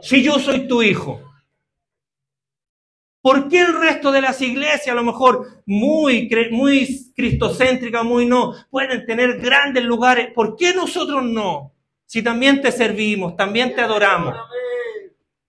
[0.03, 1.32] Si yo soy tu hijo.
[3.22, 8.52] ¿Por qué el resto de las iglesias, a lo mejor muy, muy cristocéntricas, muy no,
[8.68, 10.32] pueden tener grandes lugares?
[10.35, 11.72] ¿Por qué nosotros no?
[12.04, 14.35] Si también te servimos, también te adoramos.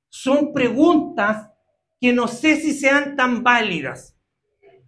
[0.08, 1.50] Son preguntas
[2.00, 4.16] que no sé si sean tan válidas,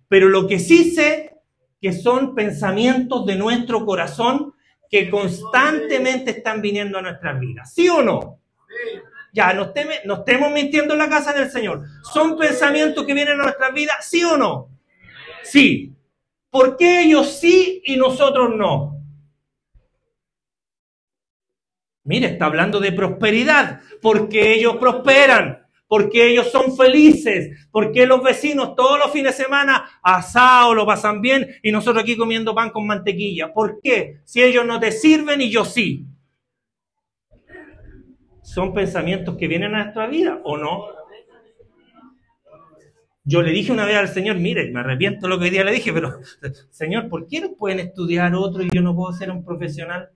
[0.08, 1.36] pero lo que sí sé
[1.82, 4.54] que son pensamientos de nuestro corazón
[4.90, 7.74] que constantemente están viniendo a nuestras vidas.
[7.74, 8.40] ¿Sí o no?
[9.36, 11.84] Ya, no, estemos mintiendo en la casa del Señor.
[12.14, 13.98] ¿Son pensamientos que vienen a nuestras vidas?
[14.10, 14.70] ¿Sí o no?
[15.44, 15.94] Sí.
[16.50, 18.98] ¿Por qué ellos sí y nosotros no?
[22.06, 23.82] Mire, está hablando de prosperidad.
[24.02, 25.68] Porque ellos prosperan.
[25.86, 27.68] Porque ellos son felices.
[27.72, 32.16] Porque los vecinos todos los fines de semana asado lo pasan bien y nosotros aquí
[32.16, 33.52] comiendo pan con mantequilla.
[33.52, 34.22] ¿Por qué?
[34.24, 36.08] Si ellos no te sirven y yo sí
[38.46, 40.86] son pensamientos que vienen a nuestra vida o no.
[43.24, 45.72] Yo le dije una vez al Señor, mire, me arrepiento lo que hoy día le
[45.72, 46.20] dije, pero
[46.70, 50.12] Señor, ¿por qué no pueden estudiar otro y yo no puedo ser un profesional?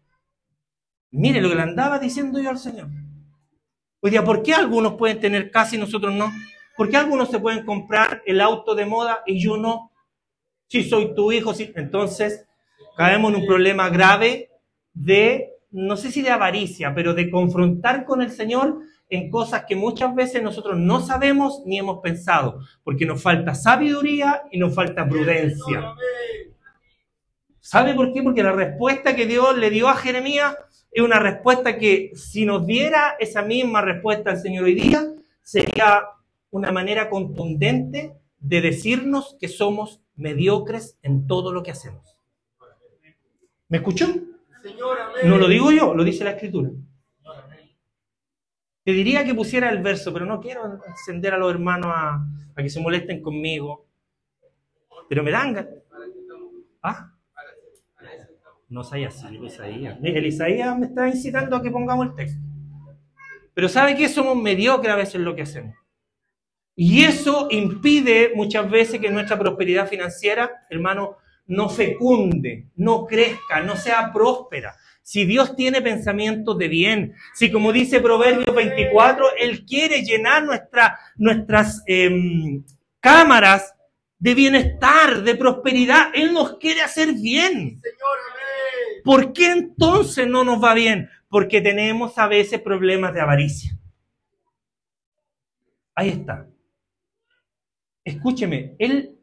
[1.10, 2.90] Mire lo que le andaba diciendo yo al Señor.
[4.00, 6.32] Hoy día, ¿por qué algunos pueden tener casa y nosotros no?
[6.78, 9.92] ¿Por qué algunos se pueden comprar el auto de moda y yo no?
[10.68, 11.74] Si soy tu hijo, sí.
[11.76, 12.48] Entonces,
[12.96, 14.52] caemos en un problema grave
[14.94, 18.80] de no sé si de avaricia, pero de confrontar con el Señor
[19.10, 24.44] en cosas que muchas veces nosotros no sabemos ni hemos pensado, porque nos falta sabiduría
[24.52, 25.94] y nos falta prudencia.
[27.60, 28.22] ¿Sabe por qué?
[28.24, 30.56] Porque la respuesta que Dios le dio a Jeremías
[30.92, 35.08] es una respuesta que si nos diera esa misma respuesta al Señor hoy día,
[35.42, 36.04] sería
[36.52, 42.18] una manera contundente de decirnos que somos mediocres en todo lo que hacemos.
[43.68, 44.08] ¿Me escuchó?
[45.24, 46.70] No lo digo yo, lo dice la escritura.
[48.84, 52.70] Te diría que pusiera el verso, pero no quiero encender a los hermanos a, que
[52.70, 53.88] se molesten conmigo.
[55.08, 55.68] Pero me dan
[56.82, 57.14] ¿Ah?
[58.70, 59.98] No soy así, Isaías.
[60.02, 62.42] El Isaías me está incitando a que pongamos el texto.
[63.54, 64.08] Pero ¿sabe qué?
[64.08, 65.76] Somos mediocres a veces lo que hacemos.
[66.76, 71.18] Y eso impide muchas veces que nuestra prosperidad financiera, hermano,
[71.50, 74.76] no fecunde, no crezca, no sea próspera.
[75.02, 81.00] Si Dios tiene pensamientos de bien, si como dice Proverbios 24, Él quiere llenar nuestra,
[81.18, 82.64] nuestras em,
[83.00, 83.74] cámaras
[84.20, 87.82] de bienestar, de prosperidad, Él nos quiere hacer bien.
[89.04, 91.10] ¿Por qué entonces no nos va bien?
[91.30, 93.76] Porque tenemos a veces problemas de avaricia.
[95.96, 96.48] Ahí está.
[98.04, 99.19] Escúcheme, Él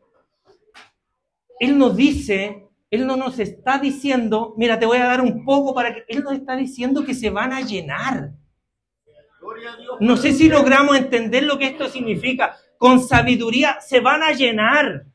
[1.58, 5.74] él nos dice, Él no nos está diciendo, mira, te voy a dar un poco
[5.74, 6.04] para que...
[6.08, 8.32] Él nos está diciendo que se van a llenar.
[10.00, 12.56] No sé si logramos entender lo que esto significa.
[12.78, 15.06] Con sabiduría se van a llenar.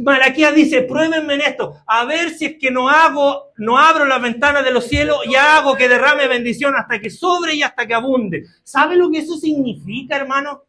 [0.00, 4.22] Malaquías dice, pruébenme en esto, a ver si es que no hago, no abro las
[4.22, 7.94] ventanas de los cielos y hago que derrame bendición hasta que sobre y hasta que
[7.94, 8.44] abunde.
[8.62, 10.62] ¿Sabe lo que eso significa, hermano?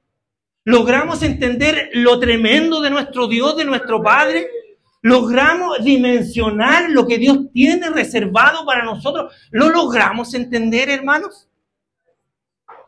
[0.65, 4.47] Logramos entender lo tremendo de nuestro Dios, de nuestro Padre,
[5.01, 11.47] logramos dimensionar lo que Dios tiene reservado para nosotros, lo logramos entender, hermanos.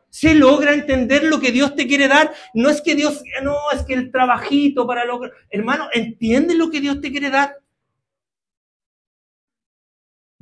[0.09, 2.33] Se logra entender lo que Dios te quiere dar.
[2.53, 5.33] No es que Dios, no, es que el trabajito para lograr.
[5.49, 7.57] Hermano, ¿entiende lo que Dios te quiere dar?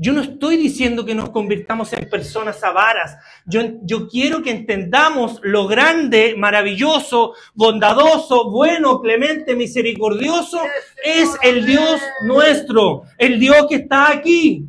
[0.03, 3.15] Yo no estoy diciendo que nos convirtamos en personas avaras.
[3.45, 10.59] Yo, yo, quiero que entendamos lo grande, maravilloso, bondadoso, bueno, clemente, misericordioso
[11.05, 14.67] es el Dios nuestro, el Dios que está aquí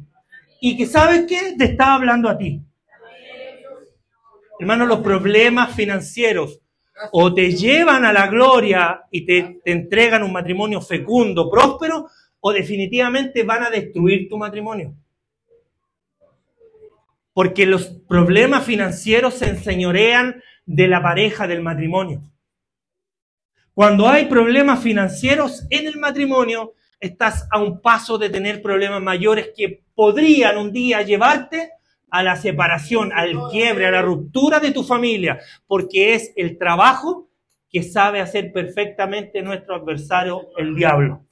[0.61, 2.61] y que sabes qué, te está hablando a ti.
[4.61, 6.61] Hermano, los problemas financieros
[7.11, 12.07] o te llevan a la gloria y te, te entregan un matrimonio fecundo, próspero,
[12.39, 14.95] o definitivamente van a destruir tu matrimonio.
[17.35, 22.23] Porque los problemas financieros se enseñorean de la pareja del matrimonio.
[23.75, 29.51] Cuando hay problemas financieros en el matrimonio, estás a un paso de tener problemas mayores
[29.55, 31.73] que podrían un día llevarte
[32.09, 37.29] a la separación, al quiebre, a la ruptura de tu familia, porque es el trabajo
[37.69, 41.27] que sabe hacer perfectamente nuestro adversario, el diablo.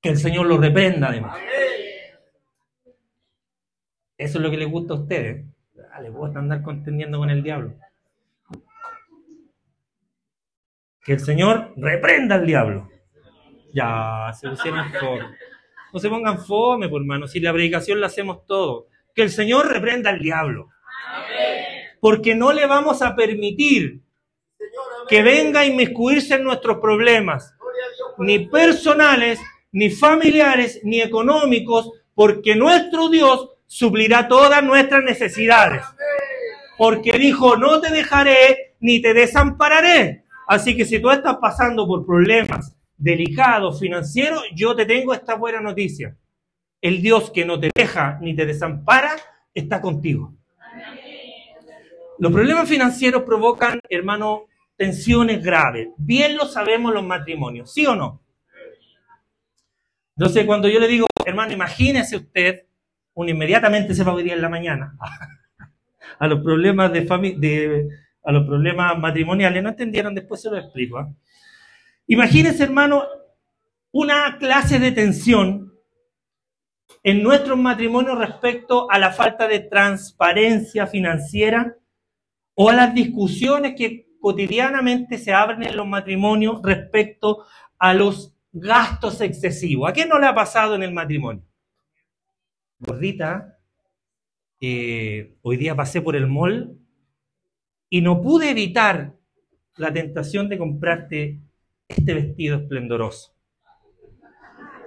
[0.00, 1.38] Que el Señor lo reprenda además.
[4.18, 5.44] Eso es lo que les gusta a ustedes.
[5.92, 7.74] Ah, les gusta andar contendiendo con el diablo.
[11.04, 12.88] Que el Señor reprenda al diablo.
[13.72, 15.36] Ya, se pusieron fome.
[15.92, 17.26] No se pongan fome, por hermano.
[17.28, 18.88] Si la predicación la hacemos todo.
[19.14, 20.70] Que el Señor reprenda al diablo.
[22.00, 24.00] Porque no le vamos a permitir
[25.08, 27.54] que venga a inmiscuirse en nuestros problemas,
[28.18, 29.40] ni personales,
[29.72, 35.82] ni familiares, ni económicos, porque nuestro Dios suplirá todas nuestras necesidades.
[36.78, 40.24] Porque dijo, no te dejaré ni te desampararé.
[40.46, 45.60] Así que si tú estás pasando por problemas delicados financieros, yo te tengo esta buena
[45.60, 46.16] noticia.
[46.80, 49.16] El Dios que no te deja ni te desampara
[49.54, 50.34] está contigo.
[52.18, 55.88] Los problemas financieros provocan, hermano, tensiones graves.
[55.96, 58.22] Bien lo sabemos los matrimonios, ¿sí o no?
[60.16, 62.65] Entonces, cuando yo le digo, hermano, imagínese usted
[63.16, 64.96] uno inmediatamente se va a ir en la mañana
[66.18, 67.88] a los problemas de, de
[68.22, 69.62] a los problemas matrimoniales.
[69.62, 70.98] No entendieron, después se lo explico.
[70.98, 71.08] ¿ah?
[72.06, 73.04] Imagínense, hermano,
[73.90, 75.72] una clase de tensión
[77.02, 81.74] en nuestros matrimonios respecto a la falta de transparencia financiera
[82.54, 87.46] o a las discusiones que cotidianamente se abren en los matrimonios respecto
[87.78, 89.88] a los gastos excesivos.
[89.88, 91.44] ¿A qué no le ha pasado en el matrimonio?
[92.78, 93.58] Gordita,
[94.60, 96.78] eh, hoy día pasé por el mall
[97.88, 99.14] y no pude evitar
[99.76, 101.40] la tentación de comprarte
[101.88, 103.34] este vestido esplendoroso.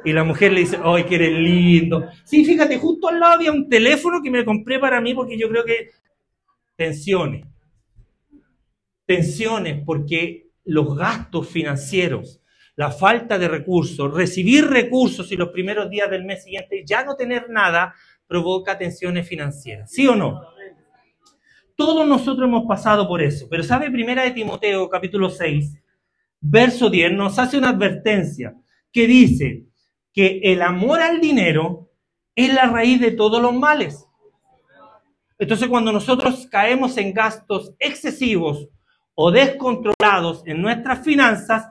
[0.03, 2.07] Y la mujer le dice, ¡ay, que eres lindo!
[2.23, 5.49] Sí, fíjate, justo al lado había un teléfono que me compré para mí porque yo
[5.49, 5.89] creo que
[6.75, 7.45] tensiones.
[9.05, 12.41] Tensiones porque los gastos financieros,
[12.79, 17.17] la falta de recursos, recibir recursos y los primeros días del mes siguiente ya no
[17.17, 17.93] tener nada,
[18.25, 19.91] provoca tensiones financieras.
[19.91, 20.41] ¿Sí o no?
[21.75, 23.47] Todos nosotros hemos pasado por eso.
[23.49, 23.91] Pero ¿sabe?
[23.91, 25.77] Primera de Timoteo, capítulo 6,
[26.39, 28.55] verso 10, nos hace una advertencia
[28.93, 29.65] que dice
[30.13, 31.91] que el amor al dinero
[32.33, 34.07] es la raíz de todos los males.
[35.37, 38.69] Entonces, cuando nosotros caemos en gastos excesivos
[39.15, 41.67] o descontrolados en nuestras finanzas,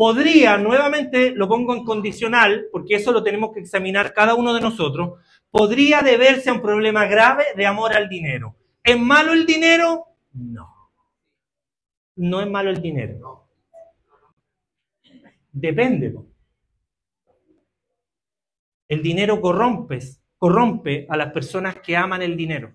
[0.00, 4.62] podría, nuevamente lo pongo en condicional, porque eso lo tenemos que examinar cada uno de
[4.62, 8.56] nosotros, podría deberse a un problema grave de amor al dinero.
[8.82, 10.06] ¿Es malo el dinero?
[10.32, 10.94] No.
[12.16, 13.46] No es malo el dinero.
[15.52, 16.14] Depende.
[18.88, 19.98] El dinero corrompe,
[20.38, 22.72] corrompe a las personas que aman el dinero.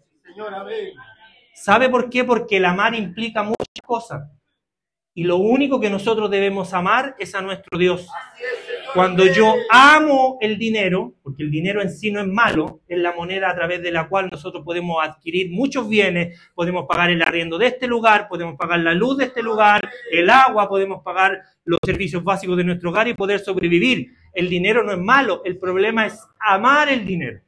[1.55, 2.23] ¿Sabe por qué?
[2.23, 4.29] Porque el amar implica muchas cosas.
[5.17, 8.05] Y lo único que nosotros debemos amar es a nuestro Dios.
[8.93, 13.13] Cuando yo amo el dinero, porque el dinero en sí no es malo, es la
[13.13, 17.57] moneda a través de la cual nosotros podemos adquirir muchos bienes, podemos pagar el arriendo
[17.57, 21.79] de este lugar, podemos pagar la luz de este lugar, el agua, podemos pagar los
[21.85, 24.11] servicios básicos de nuestro hogar y poder sobrevivir.
[24.33, 27.39] El dinero no es malo, el problema es amar el dinero.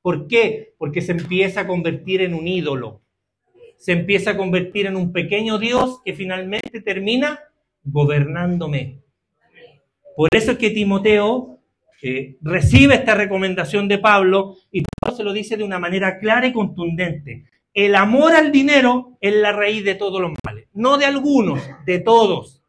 [0.00, 0.74] ¿Por qué?
[0.78, 3.03] Porque se empieza a convertir en un ídolo
[3.84, 7.38] se empieza a convertir en un pequeño Dios que finalmente termina
[7.84, 9.02] gobernándome.
[10.16, 11.58] Por eso es que Timoteo
[12.00, 16.46] eh, recibe esta recomendación de Pablo y Pablo se lo dice de una manera clara
[16.46, 17.44] y contundente.
[17.74, 21.98] El amor al dinero es la raíz de todos los males, no de algunos, de
[21.98, 22.62] todos.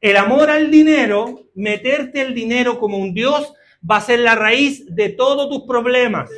[0.00, 3.52] El amor al dinero, meterte el dinero como un Dios,
[3.88, 6.30] va a ser la raíz de todos tus problemas.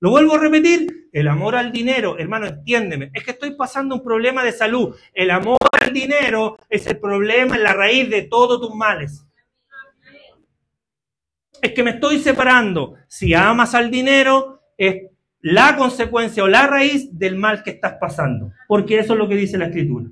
[0.00, 4.02] Lo vuelvo a repetir, el amor al dinero, hermano, entiéndeme, es que estoy pasando un
[4.02, 4.94] problema de salud.
[5.14, 9.26] El amor al dinero es el problema, la raíz de todos tus males.
[11.62, 12.96] es que me estoy separando.
[13.08, 15.04] Si amas al dinero, es
[15.40, 18.52] la consecuencia o la raíz del mal que estás pasando.
[18.68, 20.10] Porque eso es lo que dice la escritura.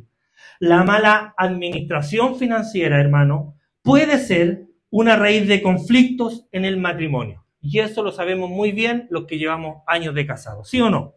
[0.59, 7.44] La mala administración financiera, hermano, puede ser una raíz de conflictos en el matrimonio.
[7.67, 11.15] Y eso lo sabemos muy bien los que llevamos años de casados, ¿sí o no?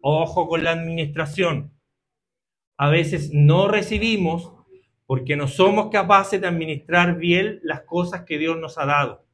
[0.00, 1.72] Ojo con la administración.
[2.76, 4.52] A veces no recibimos
[5.04, 9.24] porque no somos capaces de administrar bien las cosas que Dios nos ha dado.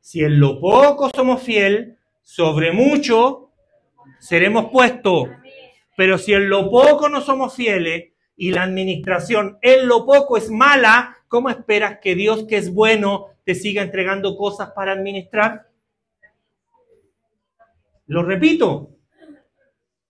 [0.00, 3.50] Si en lo poco somos fiel, sobre mucho
[4.20, 5.30] seremos puestos.
[5.96, 10.48] Pero si en lo poco no somos fieles y la administración en lo poco es
[10.48, 15.68] mala, ¿cómo esperas que Dios, que es bueno, te siga entregando cosas para administrar?
[18.06, 18.90] Lo repito,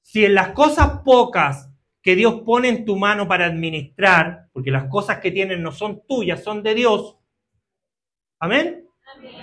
[0.00, 1.70] si en las cosas pocas
[2.02, 6.04] que Dios pone en tu mano para administrar, porque las cosas que tienen no son
[6.06, 7.16] tuyas, son de Dios.
[8.40, 8.88] Amén.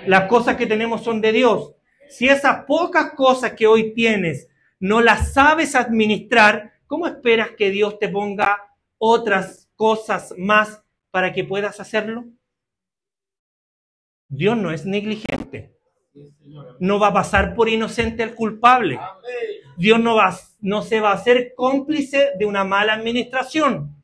[0.06, 1.74] Las cosas que tenemos son de Dios.
[2.10, 7.98] Si esas pocas cosas que hoy tienes no las sabes administrar, ¿cómo esperas que Dios
[8.00, 12.26] te ponga otras cosas más para que puedas hacerlo?
[14.30, 15.76] Dios no es negligente.
[16.80, 19.00] No va a pasar por inocente al culpable.
[19.76, 23.96] Dios no, va, no se va a hacer cómplice de una mala administración.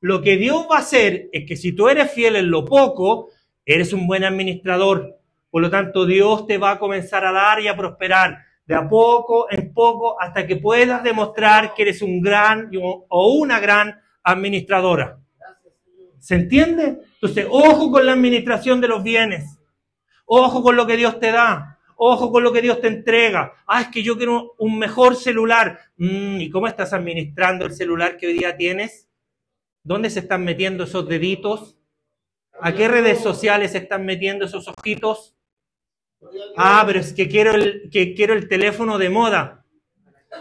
[0.00, 3.28] Lo que Dios va a hacer es que si tú eres fiel en lo poco,
[3.66, 5.18] eres un buen administrador.
[5.50, 8.88] Por lo tanto, Dios te va a comenzar a dar y a prosperar de a
[8.88, 15.18] poco en poco hasta que puedas demostrar que eres un gran o una gran administradora.
[16.18, 17.00] ¿Se entiende?
[17.14, 19.58] Entonces, ojo con la administración de los bienes.
[20.24, 21.78] Ojo con lo que Dios te da.
[21.96, 23.52] Ojo con lo que Dios te entrega.
[23.66, 25.78] Ah, es que yo quiero un mejor celular.
[25.96, 29.08] Mm, ¿Y cómo estás administrando el celular que hoy día tienes?
[29.84, 31.76] ¿Dónde se están metiendo esos deditos?
[32.60, 35.36] ¿A qué redes sociales se están metiendo esos ojitos?
[36.56, 39.64] Ah, pero es que quiero el, que quiero el teléfono de moda.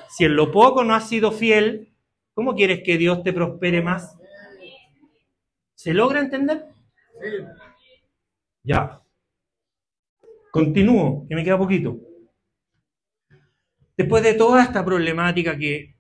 [0.10, 1.94] Si en lo poco no has sido fiel,
[2.34, 4.18] ¿cómo quieres que Dios te prospere más?
[5.76, 6.66] ¿Se logra entender?
[7.22, 7.46] Sí.
[8.64, 9.02] Ya.
[10.52, 11.98] Continúo, que me queda poquito.
[13.96, 15.96] Después de toda esta problemática que,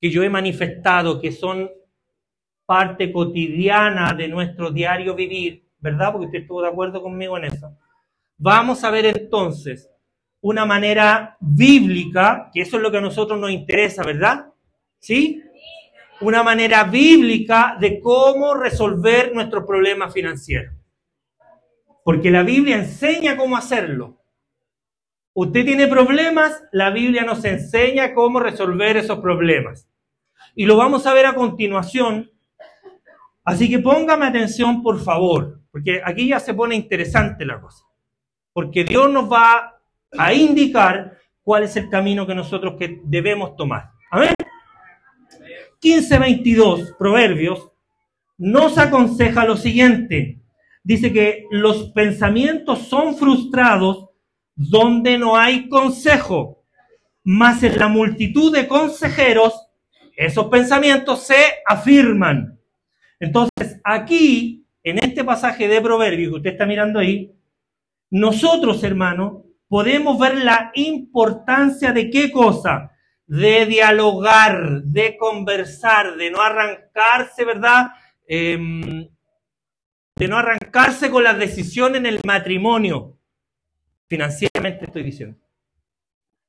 [0.00, 1.70] que yo he manifestado, que son
[2.66, 6.12] parte cotidiana de nuestro diario vivir, ¿verdad?
[6.12, 7.76] Porque usted estuvo de acuerdo conmigo en eso.
[8.36, 9.90] Vamos a ver entonces
[10.40, 14.52] una manera bíblica, que eso es lo que a nosotros nos interesa, ¿verdad?
[14.98, 15.42] ¿Sí?
[16.20, 20.79] Una manera bíblica de cómo resolver nuestros problemas financieros.
[22.10, 24.18] Porque la Biblia enseña cómo hacerlo.
[25.32, 29.88] Usted tiene problemas, la Biblia nos enseña cómo resolver esos problemas.
[30.56, 32.28] Y lo vamos a ver a continuación.
[33.44, 37.84] Así que póngame atención, por favor, porque aquí ya se pone interesante la cosa.
[38.52, 39.80] Porque Dios nos va
[40.18, 43.92] a indicar cuál es el camino que nosotros que debemos tomar.
[44.10, 44.34] Amén.
[45.80, 47.70] 15:22, Proverbios,
[48.36, 50.39] nos aconseja lo siguiente
[50.90, 54.08] dice que los pensamientos son frustrados
[54.56, 56.64] donde no hay consejo,
[57.22, 59.68] mas en la multitud de consejeros
[60.16, 62.58] esos pensamientos se afirman.
[63.20, 67.36] Entonces, aquí, en este pasaje de Proverbios que usted está mirando ahí,
[68.10, 72.90] nosotros, hermanos, podemos ver la importancia de qué cosa?
[73.28, 77.92] De dialogar, de conversar, de no arrancarse, ¿verdad?
[78.26, 79.08] Eh,
[80.20, 83.16] de no arrancarse con las decisiones en el matrimonio.
[84.06, 85.38] Financieramente estoy diciendo.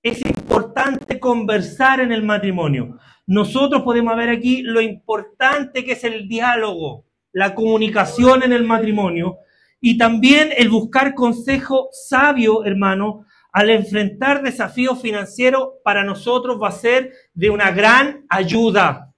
[0.03, 2.97] Es importante conversar en el matrimonio.
[3.27, 9.37] Nosotros podemos ver aquí lo importante que es el diálogo, la comunicación en el matrimonio
[9.79, 16.73] y también el buscar consejo sabio, hermano, al enfrentar desafíos financieros para nosotros va a
[16.73, 19.13] ser de una gran ayuda.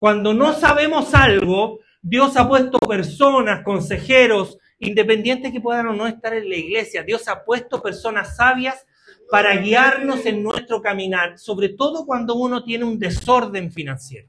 [0.00, 6.34] Cuando no sabemos algo, Dios ha puesto personas, consejeros, independientes que puedan o no estar
[6.34, 7.02] en la iglesia.
[7.02, 8.84] Dios ha puesto personas sabias
[9.30, 14.28] para guiarnos en nuestro caminar, sobre todo cuando uno tiene un desorden financiero.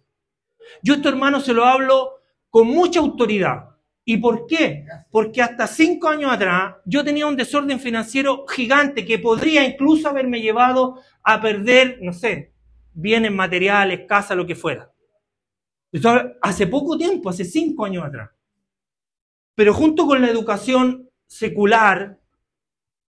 [0.82, 3.72] Yo esto, hermano, se lo hablo con mucha autoridad.
[4.06, 4.86] ¿Y por qué?
[5.12, 10.40] Porque hasta cinco años atrás yo tenía un desorden financiero gigante que podría incluso haberme
[10.40, 12.54] llevado a perder, no sé,
[12.94, 14.95] bienes materiales, casa, lo que fuera
[16.42, 18.30] hace poco tiempo, hace cinco años atrás.
[19.56, 22.20] Pero junto con la educación secular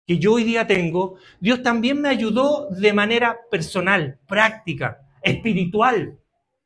[0.06, 6.18] que yo hoy día tengo, Dios también me ayudó de manera personal, práctica, espiritual.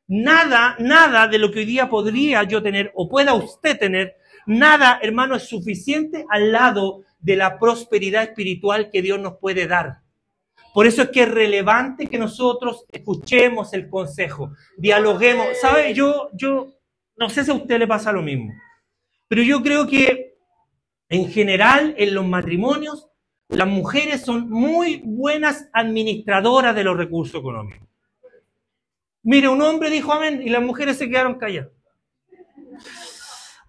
[0.07, 4.99] Nada, nada de lo que hoy día podría yo tener o pueda usted tener Nada,
[5.01, 10.01] hermano, es suficiente al lado de la prosperidad espiritual que Dios nos puede dar.
[10.75, 15.47] Por eso es que es relevante que nosotros escuchemos el consejo, dialoguemos.
[15.61, 15.93] ¿Sabe?
[15.93, 16.67] Yo, yo
[17.15, 18.53] no sé si a usted le pasa lo mismo,
[19.29, 20.35] pero yo creo que
[21.07, 23.07] en general en los matrimonios
[23.47, 27.87] las mujeres son muy buenas administradoras de los recursos económicos.
[29.23, 31.71] Mire, un hombre dijo amén y las mujeres se quedaron calladas.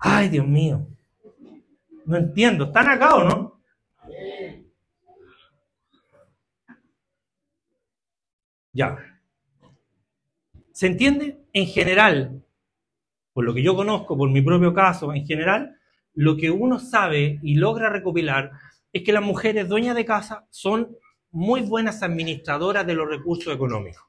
[0.01, 0.85] Ay, Dios mío.
[2.05, 2.65] No entiendo.
[2.65, 3.56] ¿Están acá o no?
[8.77, 8.99] Ya.
[10.73, 11.39] ¿Se entiende?
[11.55, 12.45] En general,
[13.33, 15.79] por lo que yo conozco, por mi propio caso, en general,
[16.13, 18.53] lo que uno sabe y logra recopilar
[18.93, 20.95] es que las mujeres dueñas de casa son
[21.31, 24.05] muy buenas administradoras de los recursos económicos.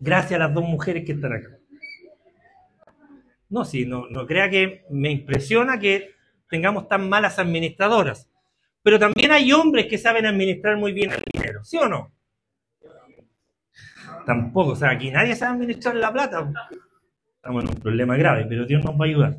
[0.00, 1.58] Gracias a las dos mujeres que están acá.
[3.50, 6.14] No, sí, no, no crea que me impresiona que
[6.48, 8.30] tengamos tan malas administradoras.
[8.82, 12.17] Pero también hay hombres que saben administrar muy bien el dinero, ¿sí o no?
[14.28, 16.52] Tampoco, o sea, aquí nadie sabe administrar la plata.
[17.36, 19.38] Estamos en un problema grave, pero Dios nos va a ayudar.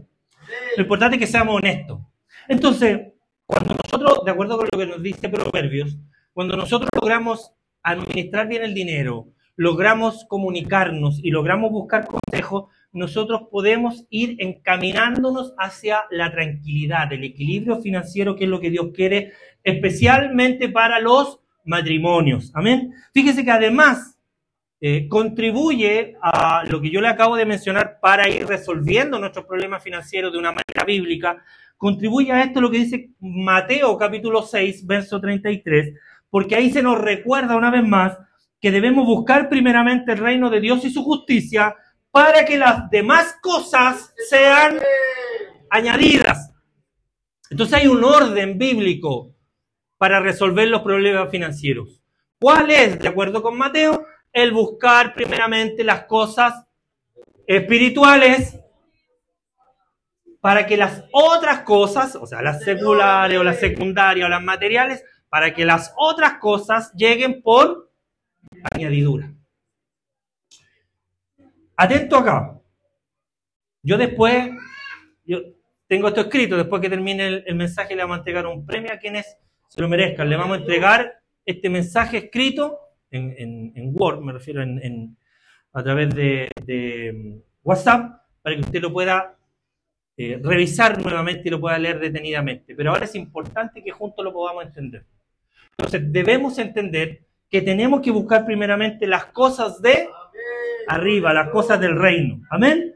[0.78, 2.00] Lo importante es que seamos honestos.
[2.48, 3.00] Entonces,
[3.46, 5.96] cuando nosotros, de acuerdo con lo que nos dice Proverbios,
[6.34, 14.08] cuando nosotros logramos administrar bien el dinero, logramos comunicarnos y logramos buscar consejos, nosotros podemos
[14.10, 19.34] ir encaminándonos hacia la tranquilidad, el equilibrio financiero, que es lo que Dios quiere,
[19.64, 22.52] especialmente para los matrimonios.
[22.56, 22.92] Amén.
[23.14, 24.16] Fíjese que además
[24.82, 29.84] eh, contribuye a lo que yo le acabo de mencionar para ir resolviendo nuestros problemas
[29.84, 31.44] financieros de una manera bíblica,
[31.76, 35.96] contribuye a esto lo que dice Mateo capítulo 6, verso 33,
[36.30, 38.18] porque ahí se nos recuerda una vez más
[38.62, 41.76] que debemos buscar primeramente el reino de Dios y su justicia
[42.12, 44.80] para que las demás cosas sean
[45.70, 46.54] añadidas.
[47.50, 49.36] Entonces hay un orden bíblico
[49.98, 52.02] para resolver los problemas financieros.
[52.40, 54.06] ¿Cuál es, de acuerdo con Mateo?
[54.32, 56.66] El buscar primeramente las cosas
[57.48, 58.60] espirituales
[60.40, 65.04] para que las otras cosas, o sea, las seculares o las secundarias o las materiales,
[65.30, 67.92] para que las otras cosas lleguen por
[68.74, 69.34] añadidura.
[71.76, 72.60] Atento acá.
[73.82, 74.50] Yo después,
[75.26, 75.40] yo
[75.88, 78.98] tengo esto escrito, después que termine el, mensaje le vamos a entregar un premio a
[78.98, 80.30] quienes se lo merezcan.
[80.30, 82.80] Le vamos a entregar este mensaje escrito
[83.12, 85.18] en, Word, me refiero en,
[85.74, 89.38] a través de, de, WhatsApp, para que usted lo pueda
[90.18, 92.76] eh, revisar nuevamente y lo pueda leer detenidamente.
[92.76, 95.06] Pero ahora es importante que juntos lo podamos entender.
[95.78, 100.08] Entonces, debemos entender que tenemos que buscar primeramente las cosas de
[100.88, 102.42] arriba, las cosas del reino.
[102.50, 102.96] Amén.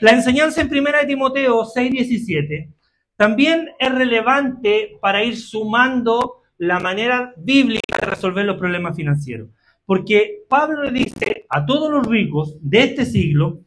[0.00, 2.68] La enseñanza en 1 Timoteo 6:17
[3.16, 9.50] también es relevante para ir sumando la manera bíblica de resolver los problemas financieros.
[9.84, 13.62] Porque Pablo le dice a todos los ricos de este siglo,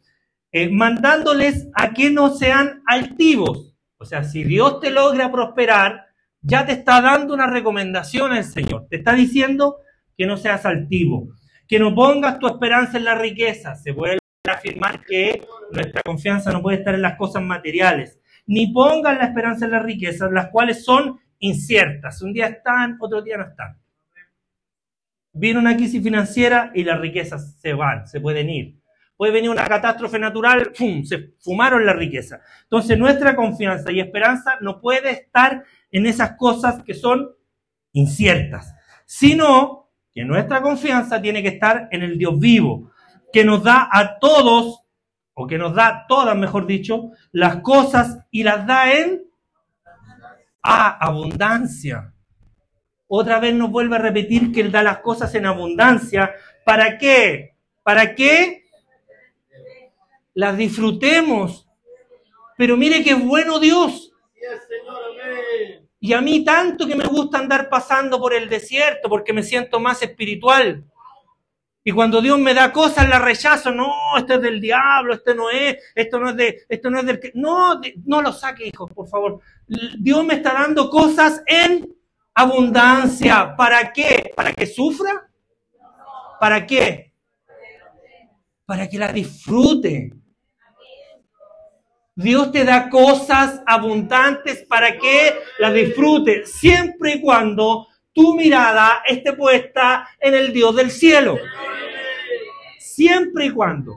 [0.50, 3.76] eh, mandándoles a que no sean altivos.
[3.98, 6.06] O sea, si Dios te logra prosperar,
[6.40, 8.86] ya te está dando una recomendación el Señor.
[8.88, 9.76] Te está diciendo
[10.16, 11.28] que no seas altivo
[11.68, 13.74] que no pongas tu esperanza en la riqueza.
[13.76, 14.18] Se vuelve
[14.48, 15.42] a afirmar que
[15.72, 18.20] nuestra confianza no puede estar en las cosas materiales.
[18.46, 22.22] Ni pongas la esperanza en las riquezas, las cuales son inciertas.
[22.22, 23.78] Un día están, otro día no están.
[25.32, 28.78] Viene una crisis financiera y las riquezas se van, se pueden ir.
[29.16, 31.04] Puede venir una catástrofe natural, ¡fum!
[31.04, 32.40] se fumaron la riqueza.
[32.62, 37.30] Entonces nuestra confianza y esperanza no puede estar en esas cosas que son
[37.92, 38.74] inciertas,
[39.04, 42.90] sino que nuestra confianza tiene que estar en el Dios vivo,
[43.32, 44.84] que nos da a todos,
[45.34, 49.23] o que nos da todas, mejor dicho, las cosas y las da en
[50.64, 52.12] abundancia.
[53.06, 56.34] Otra vez nos vuelve a repetir que Él da las cosas en abundancia.
[56.64, 57.54] ¿Para qué?
[57.82, 58.64] ¿Para qué?
[60.32, 61.68] Las disfrutemos.
[62.56, 64.12] Pero mire qué bueno Dios.
[66.00, 69.80] Y a mí tanto que me gusta andar pasando por el desierto porque me siento
[69.80, 70.84] más espiritual.
[71.86, 73.70] Y cuando Dios me da cosas, las rechazo.
[73.70, 77.06] No, esto es del diablo, esto no es, esto no es de, esto no es
[77.06, 77.30] del que.
[77.34, 79.40] No, no lo saque, hijos, por favor.
[79.98, 81.94] Dios me está dando cosas en
[82.34, 83.54] abundancia.
[83.54, 84.32] ¿Para qué?
[84.34, 85.28] ¿Para que sufra?
[86.40, 87.12] ¿Para qué?
[88.64, 90.10] Para que la disfrute.
[92.16, 99.34] Dios te da cosas abundantes para que las disfrutes, siempre y cuando tu mirada esté
[99.34, 101.36] puesta en el Dios del cielo.
[102.78, 103.96] Siempre y cuando.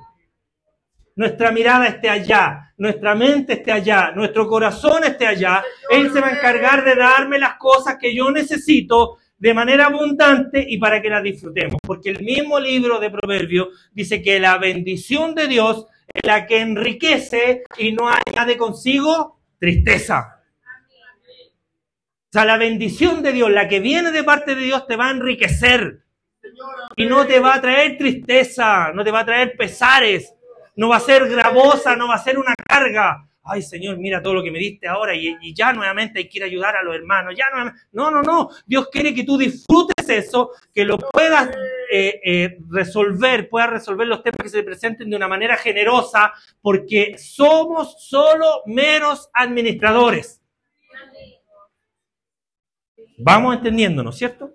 [1.15, 6.27] nuestra mirada esté allá, nuestra mente esté allá, nuestro corazón esté allá, Él se va
[6.27, 11.09] a encargar de darme las cosas que yo necesito de manera abundante y para que
[11.09, 11.79] las disfrutemos.
[11.81, 16.59] Porque el mismo libro de Proverbios dice que la bendición de Dios es la que
[16.59, 20.36] enriquece y no añade consigo tristeza.
[22.29, 25.07] O sea, la bendición de Dios, la que viene de parte de Dios, te va
[25.07, 26.03] a enriquecer.
[26.97, 30.33] Y no te va a traer tristeza, no te va a traer pesares,
[30.75, 33.23] no va a ser gravosa, no va a ser una carga.
[33.43, 36.43] Ay, Señor, mira todo lo que me diste ahora y, ya nuevamente hay que ir
[36.43, 37.33] a ayudar a los hermanos.
[37.37, 37.45] Ya
[37.93, 38.49] no, no, no.
[38.65, 41.49] Dios quiere que tú disfrutes eso, que lo puedas
[41.89, 46.33] eh, eh, resolver, puedas resolver los temas que se te presenten de una manera generosa,
[46.61, 50.41] porque somos solo meros administradores.
[53.17, 54.53] Vamos entendiendo, ¿no es cierto?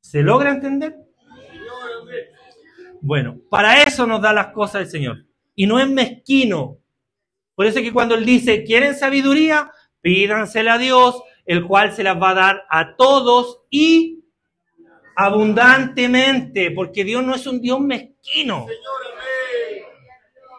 [0.00, 0.96] ¿Se logra entender?
[3.00, 5.26] Bueno, para eso nos da las cosas el Señor.
[5.54, 6.78] Y no es mezquino.
[7.54, 9.72] Por eso es que cuando Él dice, ¿quieren sabiduría?
[10.00, 14.24] Pídansela a Dios, el cual se las va a dar a todos y
[15.16, 18.66] abundantemente, porque Dios no es un Dios mezquino.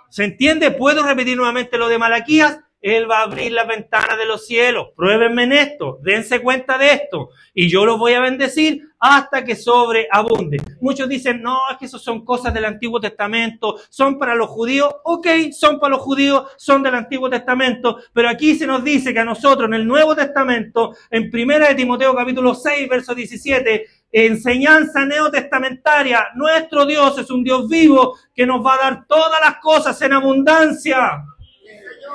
[0.10, 0.72] ¿Se entiende?
[0.72, 2.60] ¿Puedo repetir nuevamente lo de Malaquías?
[2.82, 4.90] Él va a abrir las ventanas de los cielos.
[4.96, 7.30] Pruébenme en esto, dense cuenta de esto.
[7.54, 10.62] Y yo los voy a bendecir hasta que sobreabunde.
[10.80, 14.94] Muchos dicen, no, es que eso son cosas del Antiguo Testamento, son para los judíos.
[15.04, 17.98] Ok, son para los judíos, son del Antiguo Testamento.
[18.14, 21.76] Pero aquí se nos dice que a nosotros en el Nuevo Testamento, en Primera de
[21.76, 28.66] Timoteo capítulo 6, verso 17, enseñanza neotestamentaria, nuestro Dios es un Dios vivo que nos
[28.66, 31.24] va a dar todas las cosas en abundancia.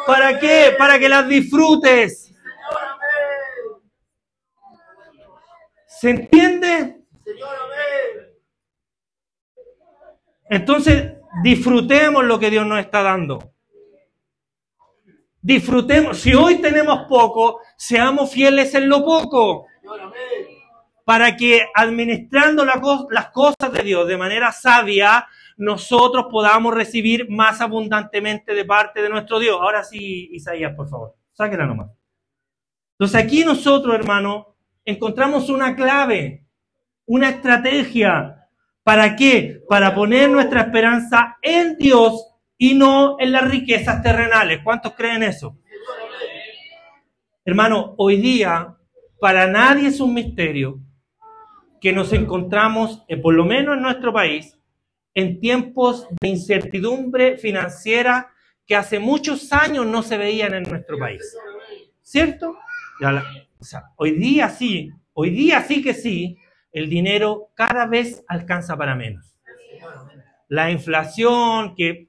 [0.06, 0.74] ¿Para qué?
[0.76, 2.32] Para que las disfrutes.
[5.86, 7.04] ¿Se entiende?
[10.50, 13.54] Entonces, disfrutemos lo que Dios nos está dando.
[15.40, 16.18] Disfrutemos.
[16.18, 19.66] Si hoy tenemos poco, seamos fieles en lo poco.
[21.04, 25.26] Para que administrando las cosas de Dios de manera sabia,
[25.56, 29.58] nosotros podamos recibir más abundantemente de parte de nuestro Dios.
[29.60, 31.90] Ahora sí, Isaías, por favor, sáquela nomás.
[32.92, 36.46] Entonces aquí nosotros, hermano, encontramos una clave,
[37.06, 38.48] una estrategia.
[38.82, 39.62] ¿Para qué?
[39.68, 44.60] Para poner nuestra esperanza en Dios y no en las riquezas terrenales.
[44.62, 45.58] ¿Cuántos creen eso?
[47.44, 48.74] Hermano, hoy día
[49.20, 50.80] para nadie es un misterio
[51.80, 54.53] que nos encontramos, eh, por lo menos en nuestro país,
[55.14, 58.30] en tiempos de incertidumbre financiera
[58.66, 61.22] que hace muchos años no se veían en nuestro país.
[62.02, 62.58] ¿Cierto?
[63.58, 66.36] o sea, hoy día sí, hoy día sí que sí,
[66.72, 69.36] el dinero cada vez alcanza para menos.
[70.48, 72.08] La inflación, que,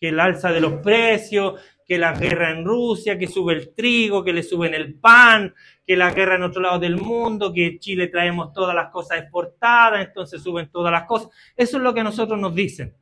[0.00, 4.24] que el alza de los precios, que la guerra en Rusia, que sube el trigo,
[4.24, 5.54] que le suben el pan,
[5.86, 10.04] que la guerra en otro lado del mundo, que Chile traemos todas las cosas exportadas,
[10.04, 11.30] entonces suben todas las cosas.
[11.56, 12.96] Eso es lo que a nosotros nos dicen.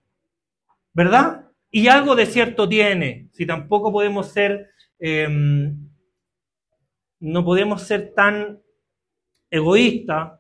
[0.93, 1.49] ¿Verdad?
[1.71, 3.29] Y algo de cierto tiene.
[3.33, 5.89] Si tampoco podemos ser, em,
[7.21, 8.63] no podemos ser tan
[9.51, 10.39] egoístas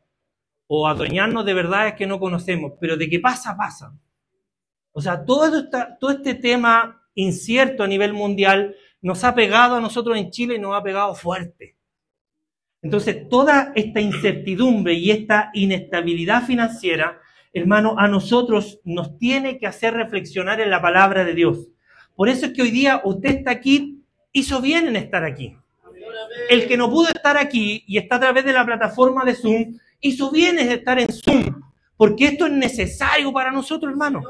[0.67, 3.99] o adueñarnos de verdades que no conocemos, pero de qué pasa, pasa.
[4.93, 5.69] O sea, todo,
[5.99, 10.59] todo este tema incierto a nivel mundial nos ha pegado a nosotros en Chile y
[10.59, 11.77] nos ha pegado fuerte.
[12.81, 17.21] Entonces, toda esta incertidumbre y esta inestabilidad financiera,
[17.53, 21.69] hermano, a nosotros nos tiene que hacer reflexionar en la palabra de Dios.
[22.15, 24.03] Por eso es que hoy día usted está aquí,
[24.33, 25.57] hizo bien en estar aquí.
[26.49, 29.79] El que no pudo estar aquí y está a través de la plataforma de Zoom,
[30.01, 31.63] hizo bien en estar en Zoom,
[31.97, 34.23] porque esto es necesario para nosotros, hermano.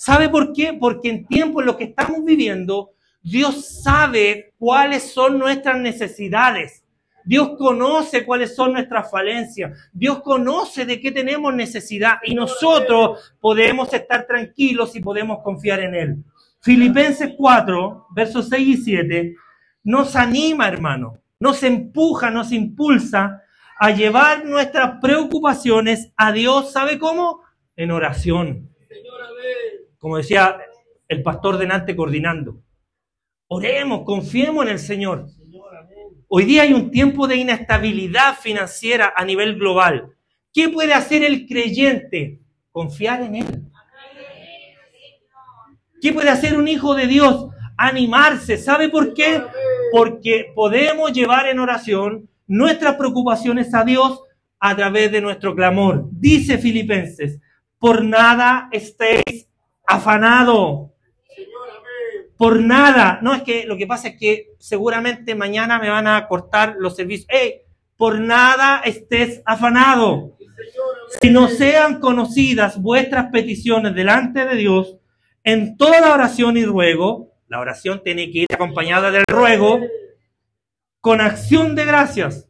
[0.00, 0.72] ¿Sabe por qué?
[0.72, 6.82] Porque en tiempos en los que estamos viviendo, Dios sabe cuáles son nuestras necesidades.
[7.22, 9.78] Dios conoce cuáles son nuestras falencias.
[9.92, 15.94] Dios conoce de qué tenemos necesidad y nosotros podemos estar tranquilos y podemos confiar en
[15.94, 16.16] Él.
[16.62, 19.36] Filipenses 4, versos 6 y 7,
[19.84, 23.42] nos anima, hermano, nos empuja, nos impulsa
[23.78, 27.42] a llevar nuestras preocupaciones a Dios, ¿sabe cómo?
[27.76, 28.69] En oración.
[30.00, 30.58] Como decía
[31.08, 32.62] el pastor delante coordinando.
[33.48, 35.26] Oremos, confiemos en el Señor.
[36.26, 40.14] Hoy día hay un tiempo de inestabilidad financiera a nivel global.
[40.52, 42.40] ¿Qué puede hacer el creyente?
[42.72, 43.46] Confiar en Él.
[46.00, 47.48] ¿Qué puede hacer un hijo de Dios?
[47.76, 48.56] Animarse.
[48.56, 49.42] ¿Sabe por qué?
[49.92, 54.22] Porque podemos llevar en oración nuestras preocupaciones a Dios
[54.60, 56.08] a través de nuestro clamor.
[56.10, 57.38] Dice Filipenses,
[57.78, 59.49] por nada estéis
[59.90, 60.94] afanado.
[62.36, 63.18] Por nada.
[63.22, 66.96] No, es que lo que pasa es que seguramente mañana me van a cortar los
[66.96, 67.28] servicios.
[67.96, 70.36] Por nada estés afanado.
[71.20, 74.96] Si no sean conocidas vuestras peticiones delante de Dios,
[75.44, 79.80] en toda oración y ruego, la oración tiene que ir acompañada del ruego,
[81.00, 82.48] con acción de gracias.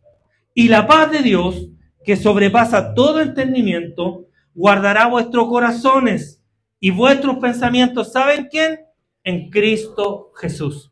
[0.54, 1.68] Y la paz de Dios,
[2.04, 6.39] que sobrepasa todo entendimiento, guardará vuestros corazones
[6.80, 8.12] y vuestros pensamientos.
[8.12, 8.80] ¿Saben quién?
[9.22, 10.90] En Cristo Jesús.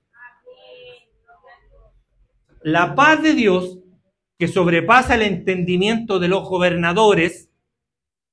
[2.62, 3.78] La paz de Dios,
[4.38, 7.50] que sobrepasa el entendimiento de los gobernadores,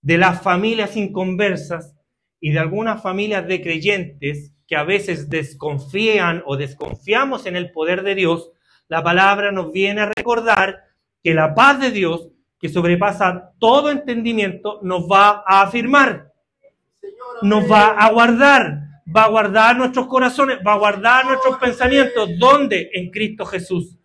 [0.02, 1.96] de las familias inconversas
[2.40, 8.04] y de algunas familias de creyentes que a veces desconfían o desconfiamos en el poder
[8.04, 8.52] de Dios,
[8.88, 10.84] la palabra nos viene a recordar
[11.24, 12.30] que la paz de Dios,
[12.60, 16.34] que sobrepasa todo entendimiento, nos va a afirmar,
[17.42, 18.80] nos va a guardar,
[19.16, 22.30] va a guardar nuestros corazones, va a guardar nuestros pensamientos.
[22.40, 22.90] ¿Dónde?
[22.94, 23.98] En Cristo Jesús.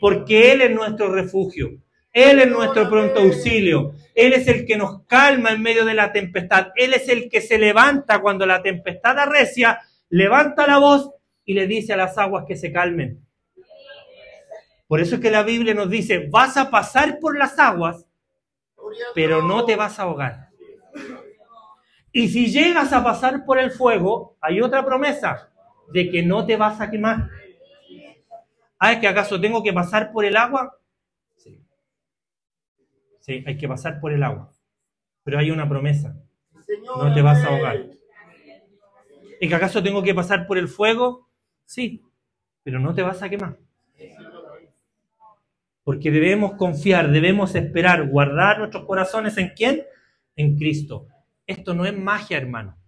[0.00, 1.78] Porque Él es nuestro refugio.
[2.12, 3.94] Él es nuestro pronto auxilio.
[4.14, 6.68] Él es el que nos calma en medio de la tempestad.
[6.76, 9.80] Él es el que se levanta cuando la tempestad arrecia,
[10.10, 11.10] levanta la voz
[11.44, 13.24] y le dice a las aguas que se calmen.
[14.86, 18.04] Por eso es que la Biblia nos dice, vas a pasar por las aguas,
[19.14, 20.51] pero no te vas a ahogar.
[22.12, 25.50] Y si llegas a pasar por el fuego, hay otra promesa
[25.92, 27.30] de que no te vas a quemar.
[28.78, 30.78] ¿Ah, es que acaso tengo que pasar por el agua?
[31.36, 31.58] Sí.
[33.20, 34.52] Sí, hay que pasar por el agua.
[35.24, 36.16] Pero hay una promesa.
[36.84, 37.76] No te vas a ahogar.
[39.40, 41.28] ¿Es que acaso tengo que pasar por el fuego?
[41.64, 42.02] Sí,
[42.62, 43.56] pero no te vas a quemar.
[45.84, 49.82] Porque debemos confiar, debemos esperar, guardar nuestros corazones en quién?
[50.36, 51.06] En Cristo.
[51.52, 52.78] Esto no es magia, hermano.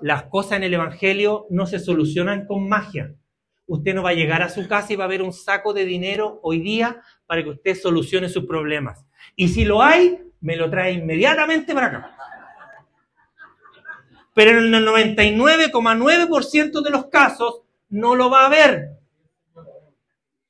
[0.00, 3.14] Las cosas en el Evangelio no se solucionan con magia.
[3.66, 5.84] Usted no va a llegar a su casa y va a ver un saco de
[5.84, 9.04] dinero hoy día para que usted solucione sus problemas.
[9.36, 12.16] Y si lo hay, me lo trae inmediatamente para acá.
[14.32, 18.92] Pero en el 99,9% de los casos no lo va a ver.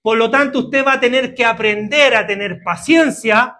[0.03, 3.59] Por lo tanto, usted va a tener que aprender a tener paciencia,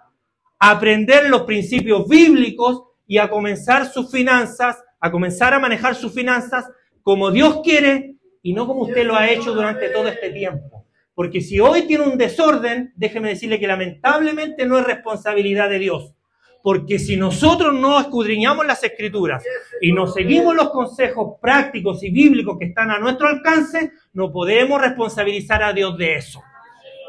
[0.59, 6.65] aprender los principios bíblicos y a comenzar sus finanzas, a comenzar a manejar sus finanzas
[7.01, 10.85] como Dios quiere y no como usted lo ha hecho durante todo este tiempo.
[11.13, 16.13] Porque si hoy tiene un desorden, déjeme decirle que lamentablemente no es responsabilidad de Dios.
[16.61, 19.43] Porque si nosotros no escudriñamos las escrituras
[19.79, 24.81] y no seguimos los consejos prácticos y bíblicos que están a nuestro alcance, no podemos
[24.81, 26.43] responsabilizar a Dios de eso.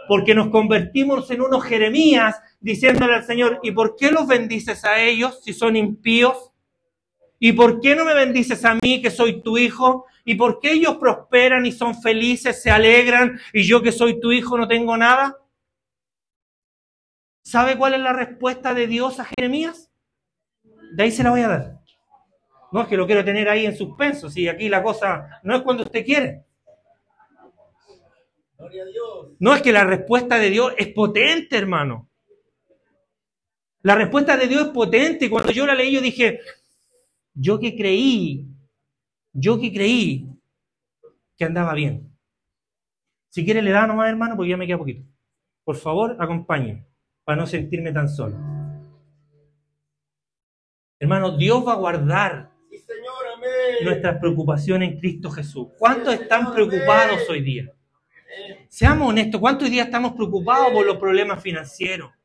[0.09, 2.36] Porque nos convertimos en unos Jeremías
[2.67, 6.51] diciéndole al Señor, ¿y por qué los bendices a ellos si son impíos?
[7.39, 10.07] ¿Y por qué no me bendices a mí que soy tu hijo?
[10.25, 14.33] ¿Y por qué ellos prosperan y son felices, se alegran y yo que soy tu
[14.33, 15.39] hijo no tengo nada?
[17.43, 19.93] ¿Sabe cuál es la respuesta de Dios a Jeremías?
[20.91, 21.81] De ahí se la voy a dar.
[22.73, 25.62] No es que lo quiero tener ahí en suspenso, si aquí la cosa no es
[25.62, 26.43] cuando usted quiere.
[29.39, 32.09] No es que la respuesta de Dios es potente, hermano.
[33.87, 35.30] La respuesta de Dios es potente.
[35.30, 36.41] Cuando yo la leí, yo dije,
[37.34, 38.45] yo que creí,
[39.32, 40.28] yo que creí
[41.37, 42.11] que andaba bien.
[43.28, 45.07] Si quiere le da nomás, hermano, porque ya me queda poquito.
[45.62, 46.84] Por favor, acompáñenme
[47.22, 48.37] para no sentirme tan solo.
[50.99, 52.51] Hermano, Dios va a guardar
[53.84, 55.68] nuestras preocupaciones en Cristo Jesús.
[55.78, 57.72] ¿Cuántos están preocupados hoy día?
[58.68, 62.16] Seamos honestos, ¿cuántos hoy día estamos preocupados por los problemas financieros?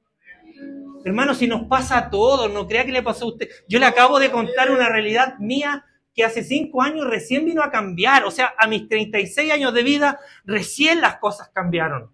[1.03, 3.49] Hermano, si nos pasa a todos, no crea que le pasó a usted.
[3.67, 7.71] Yo le acabo de contar una realidad mía que hace cinco años recién vino a
[7.71, 8.25] cambiar.
[8.25, 12.11] O sea, a mis 36 años de vida, recién las cosas cambiaron.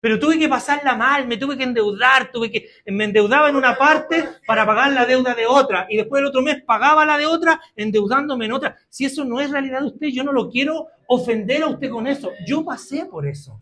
[0.00, 3.76] Pero tuve que pasarla mal, me tuve que endeudar, tuve que, me endeudaba en una
[3.76, 7.26] parte para pagar la deuda de otra y después el otro mes pagaba la de
[7.26, 8.78] otra endeudándome en otra.
[8.88, 12.06] Si eso no es realidad de usted, yo no lo quiero ofender a usted con
[12.06, 12.32] eso.
[12.46, 13.60] Yo pasé por eso.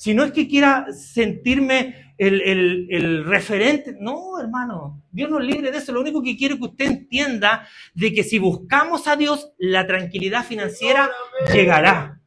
[0.00, 5.92] Si no es que quiera sentirme el, referente, no, hermano, Dios nos libre de eso.
[5.92, 10.42] Lo único que quiero que usted entienda de que si buscamos a Dios, la tranquilidad
[10.42, 11.10] financiera
[11.52, 12.18] llegará.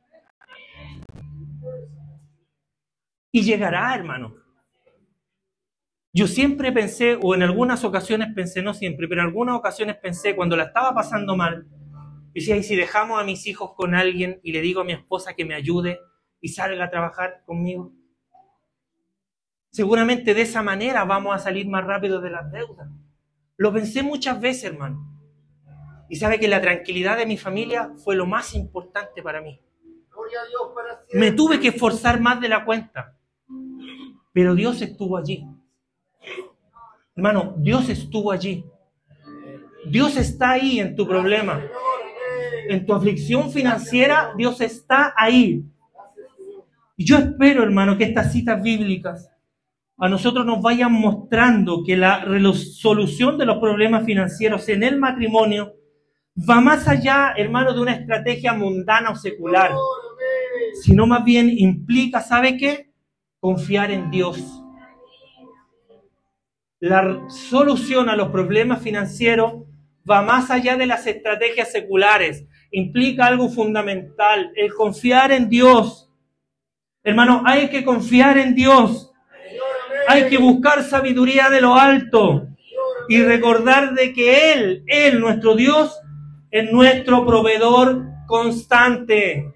[3.32, 4.36] Y llegará, hermano.
[6.14, 10.36] Yo siempre pensé, o en algunas ocasiones pensé, no siempre, pero en algunas ocasiones pensé,
[10.36, 11.66] cuando la estaba pasando mal,
[12.36, 15.34] decía, ¿y si dejamos a mis hijos con alguien y le digo a mi esposa
[15.34, 15.98] que me ayude
[16.44, 17.94] y salga a trabajar conmigo?
[19.72, 22.90] Seguramente de esa manera vamos a salir más rápido de las deudas.
[23.56, 25.10] Lo pensé muchas veces, hermano.
[26.10, 29.58] Y sabe que la tranquilidad de mi familia fue lo más importante para mí.
[31.14, 33.18] Me tuve que esforzar más de la cuenta.
[34.34, 35.48] Pero Dios estuvo allí.
[37.16, 38.66] Hermano, Dios estuvo allí.
[39.86, 41.64] Dios está ahí en tu problema.
[42.68, 45.66] En tu aflicción financiera, Dios está ahí.
[46.96, 49.30] Y yo espero, hermano, que estas citas bíblicas
[49.98, 55.74] a nosotros nos vayan mostrando que la resolución de los problemas financieros en el matrimonio
[56.38, 59.72] va más allá, hermano, de una estrategia mundana o secular,
[60.82, 62.92] sino más bien implica, ¿sabe qué?
[63.40, 64.40] Confiar en Dios.
[66.80, 69.64] La solución a los problemas financieros
[70.10, 76.03] va más allá de las estrategias seculares, implica algo fundamental, el confiar en Dios.
[77.04, 79.12] Hermano, hay que confiar en Dios.
[80.08, 82.48] Hay que buscar sabiduría de lo alto
[83.10, 86.00] y recordar de que Él, Él, nuestro Dios,
[86.52, 89.54] es nuestro proveedor constante.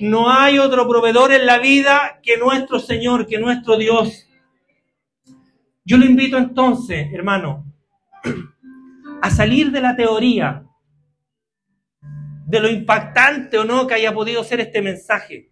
[0.00, 4.28] No hay otro proveedor en la vida que nuestro Señor, que nuestro Dios.
[5.84, 7.64] Yo lo invito entonces, hermano,
[9.22, 10.64] a salir de la teoría,
[12.46, 15.47] de lo impactante o no que haya podido ser este mensaje,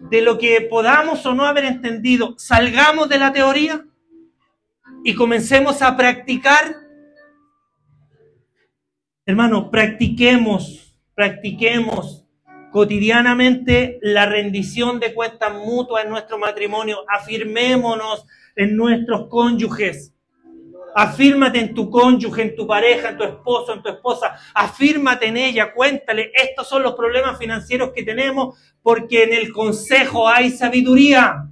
[0.00, 3.84] de lo que podamos o no haber entendido, salgamos de la teoría
[5.04, 6.76] y comencemos a practicar.
[9.26, 12.24] Hermano, practiquemos, practiquemos
[12.70, 17.04] cotidianamente la rendición de cuentas mutuas en nuestro matrimonio.
[17.08, 18.26] Afirmémonos
[18.56, 20.14] en nuestros cónyuges.
[21.00, 24.34] Afírmate en tu cónyuge, en tu pareja, en tu esposo, en tu esposa.
[24.52, 30.28] Afírmate en ella, cuéntale, estos son los problemas financieros que tenemos porque en el consejo
[30.28, 31.48] hay sabiduría.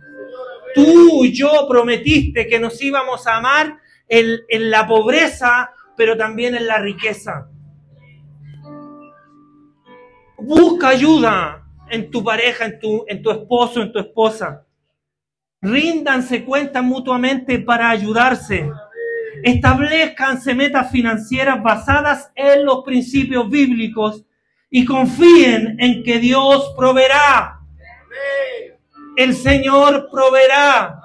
[0.74, 3.78] Tú y yo prometiste que nos íbamos a amar
[4.08, 7.48] en, en la pobreza, pero también en la riqueza.
[10.38, 14.66] Busca ayuda en tu pareja, en tu, en tu esposo, en tu esposa.
[15.62, 18.68] Ríndanse cuentas mutuamente para ayudarse.
[19.42, 24.24] Establezcanse metas financieras basadas en los principios bíblicos
[24.70, 27.60] y confíen en que Dios proveerá.
[29.16, 31.00] El Señor proveerá.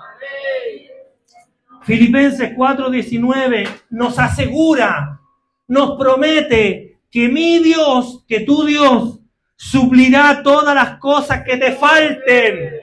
[1.84, 5.20] Filipenses 4:19 nos asegura,
[5.68, 9.20] nos promete que mi Dios, que tu Dios,
[9.56, 12.81] suplirá todas las cosas que te falten.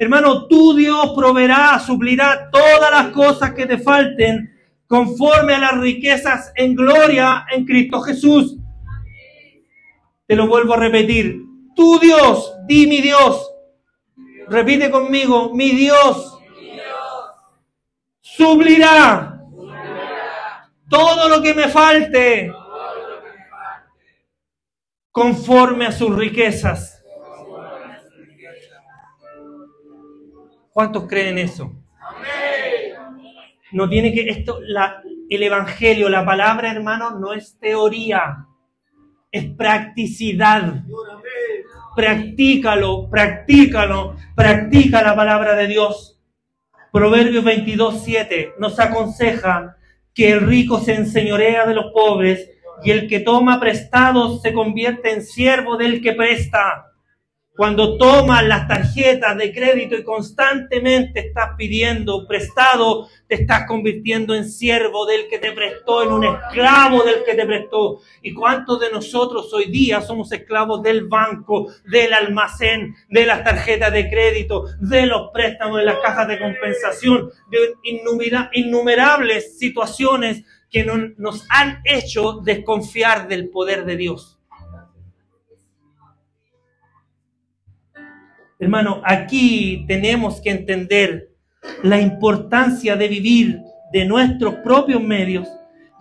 [0.00, 4.50] Hermano, tu Dios proveerá, suplirá todas las cosas que te falten
[4.86, 8.56] conforme a las riquezas en gloria en Cristo Jesús.
[10.26, 11.42] Te lo vuelvo a repetir.
[11.76, 13.46] Tu Dios, di mi Dios.
[14.48, 16.38] Repite conmigo, mi Dios
[18.22, 19.38] suplirá
[20.88, 22.50] todo lo que me falte
[25.12, 26.99] conforme a sus riquezas.
[30.80, 31.74] ¿Cuántos creen eso?
[33.72, 38.46] No tiene que esto la, el evangelio, la palabra, hermano, no es teoría,
[39.30, 40.82] es practicidad.
[41.94, 46.18] Practícalo, practícalo, practica la palabra de Dios.
[46.90, 49.76] Proverbios 22, 7 nos aconseja
[50.14, 52.52] que el rico se enseñorea de los pobres
[52.82, 56.89] y el que toma prestado se convierte en siervo del que presta.
[57.60, 64.48] Cuando tomas las tarjetas de crédito y constantemente estás pidiendo prestado, te estás convirtiendo en
[64.48, 67.98] siervo del que te prestó, en un esclavo del que te prestó.
[68.22, 73.92] ¿Y cuántos de nosotros hoy día somos esclavos del banco, del almacén, de las tarjetas
[73.92, 77.74] de crédito, de los préstamos, de las cajas de compensación, de
[78.54, 84.39] innumerables situaciones que nos han hecho desconfiar del poder de Dios.
[88.60, 91.30] Hermano, aquí tenemos que entender
[91.82, 93.60] la importancia de vivir
[93.92, 95.48] de nuestros propios medios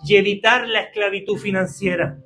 [0.06, 2.18] y evitar la esclavitud financiera.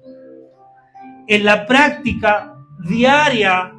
[1.28, 2.56] En la práctica
[2.88, 3.74] diaria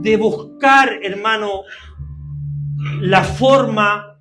[0.00, 1.62] de buscar, hermano,
[3.00, 4.18] la forma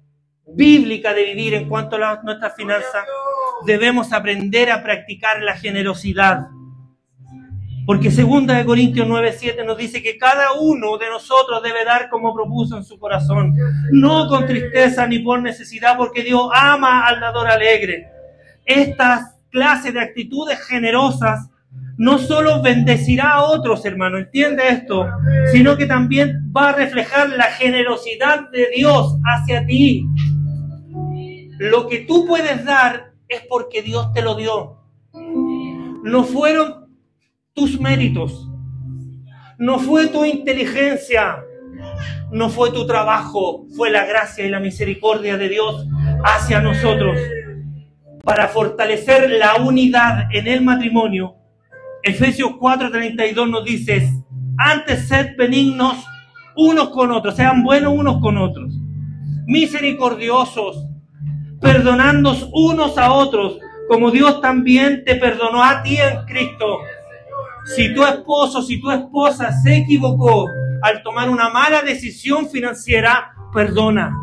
[0.47, 3.05] bíblica de vivir en cuanto a nuestras finanzas,
[3.65, 6.47] debemos aprender a practicar la generosidad.
[7.85, 12.33] Porque segunda de Corintios 9:7 nos dice que cada uno de nosotros debe dar como
[12.33, 13.55] propuso en su corazón,
[13.91, 18.07] no con tristeza ni por necesidad, porque Dios ama al dador alegre.
[18.65, 21.49] Estas clases de actitudes generosas
[21.97, 25.07] no solo bendecirá a otros, hermano, entiende esto,
[25.51, 30.07] sino que también va a reflejar la generosidad de Dios hacia ti.
[31.59, 34.77] Lo que tú puedes dar es porque Dios te lo dio.
[36.03, 36.80] No fueron
[37.53, 38.47] tus méritos.
[39.57, 41.43] No fue tu inteligencia.
[42.31, 43.65] No fue tu trabajo.
[43.75, 45.85] Fue la gracia y la misericordia de Dios
[46.23, 47.17] hacia nosotros.
[48.23, 51.35] Para fortalecer la unidad en el matrimonio,
[52.03, 54.07] Efesios 4:32 nos dice,
[54.57, 55.97] antes sed benignos
[56.55, 58.73] unos con otros, sean buenos unos con otros,
[59.47, 60.85] misericordiosos,
[61.59, 66.79] perdonándonos unos a otros, como Dios también te perdonó a ti en Cristo.
[67.65, 70.47] Si tu esposo, si tu esposa se equivocó
[70.81, 74.15] al tomar una mala decisión financiera, perdona.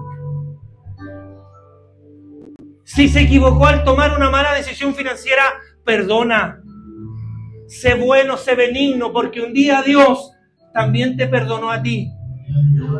[2.84, 5.42] Si se equivocó al tomar una mala decisión financiera,
[5.84, 6.62] perdona.
[7.66, 10.32] Sé bueno, sé benigno, porque un día Dios
[10.72, 12.10] también te perdonó a ti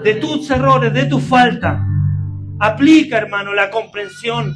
[0.05, 1.84] de tus errores, de tu falta.
[2.61, 4.55] Aplica, hermano, la comprensión.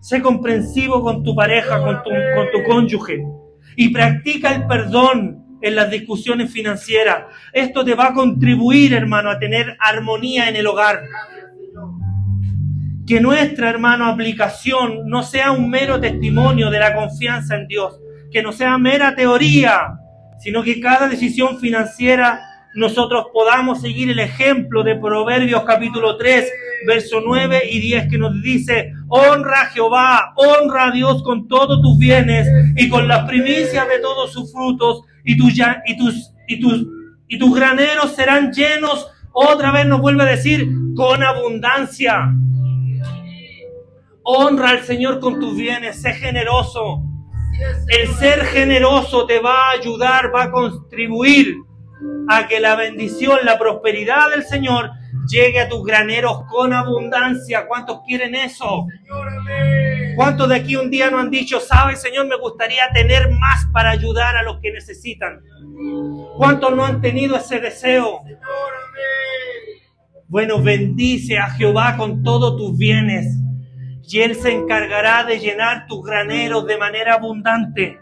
[0.00, 3.24] Sé comprensivo con tu pareja, con tu, con tu cónyuge.
[3.76, 7.24] Y practica el perdón en las discusiones financieras.
[7.52, 11.02] Esto te va a contribuir, hermano, a tener armonía en el hogar.
[13.06, 17.98] Que nuestra, hermano, aplicación no sea un mero testimonio de la confianza en Dios,
[18.30, 19.98] que no sea mera teoría,
[20.38, 22.40] sino que cada decisión financiera
[22.74, 26.52] nosotros podamos seguir el ejemplo de Proverbios capítulo 3,
[26.88, 31.80] verso 9 y 10 que nos dice, honra a Jehová, honra a Dios con todos
[31.80, 35.52] tus bienes y con las primicias de todos sus frutos y tus,
[35.86, 36.86] y tus, y tus,
[37.28, 39.08] y tus graneros serán llenos.
[39.32, 42.34] Otra vez nos vuelve a decir, con abundancia.
[44.24, 47.04] Honra al Señor con tus bienes, sé generoso.
[47.86, 51.54] El ser generoso te va a ayudar, va a contribuir
[52.28, 54.90] a que la bendición, la prosperidad del Señor
[55.28, 57.66] llegue a tus graneros con abundancia.
[57.66, 58.86] ¿Cuántos quieren eso?
[60.16, 63.90] ¿Cuántos de aquí un día no han dicho, sabe Señor, me gustaría tener más para
[63.90, 65.40] ayudar a los que necesitan?
[66.36, 68.20] ¿Cuántos no han tenido ese deseo?
[70.28, 73.26] Bueno, bendice a Jehová con todos tus bienes
[74.08, 78.00] y Él se encargará de llenar tus graneros de manera abundante.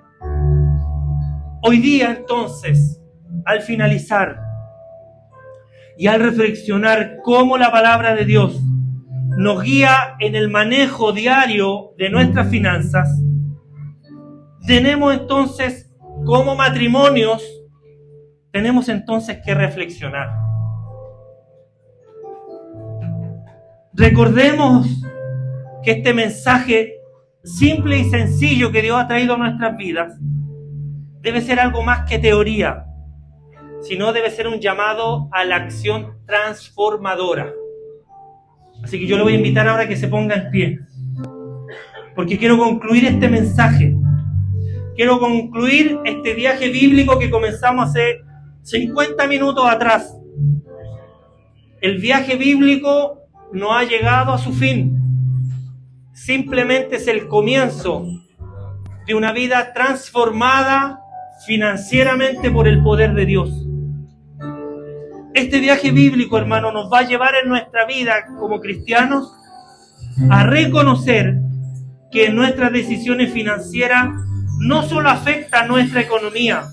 [1.62, 3.01] Hoy día entonces,
[3.44, 4.40] al finalizar
[5.96, 8.60] y al reflexionar cómo la palabra de Dios
[9.36, 13.08] nos guía en el manejo diario de nuestras finanzas,
[14.66, 15.92] tenemos entonces
[16.24, 17.42] como matrimonios,
[18.50, 20.30] tenemos entonces que reflexionar.
[23.94, 24.88] Recordemos
[25.82, 26.94] que este mensaje
[27.44, 30.14] simple y sencillo que Dios ha traído a nuestras vidas
[31.20, 32.84] debe ser algo más que teoría,
[33.82, 37.52] sino debe ser un llamado a la acción transformadora.
[38.82, 40.80] Así que yo le voy a invitar ahora a que se ponga en pie,
[42.14, 43.94] porque quiero concluir este mensaje.
[44.94, 48.20] Quiero concluir este viaje bíblico que comenzamos hace
[48.62, 50.14] 50 minutos atrás.
[51.80, 53.18] El viaje bíblico
[53.52, 54.98] no ha llegado a su fin.
[56.12, 58.04] Simplemente es el comienzo
[59.06, 61.00] de una vida transformada
[61.46, 63.61] financieramente por el poder de Dios.
[65.34, 69.32] Este viaje bíblico, hermano, nos va a llevar en nuestra vida como cristianos
[70.30, 71.36] a reconocer
[72.10, 74.08] que nuestras decisiones financieras
[74.60, 76.64] no solo afectan a nuestra economía,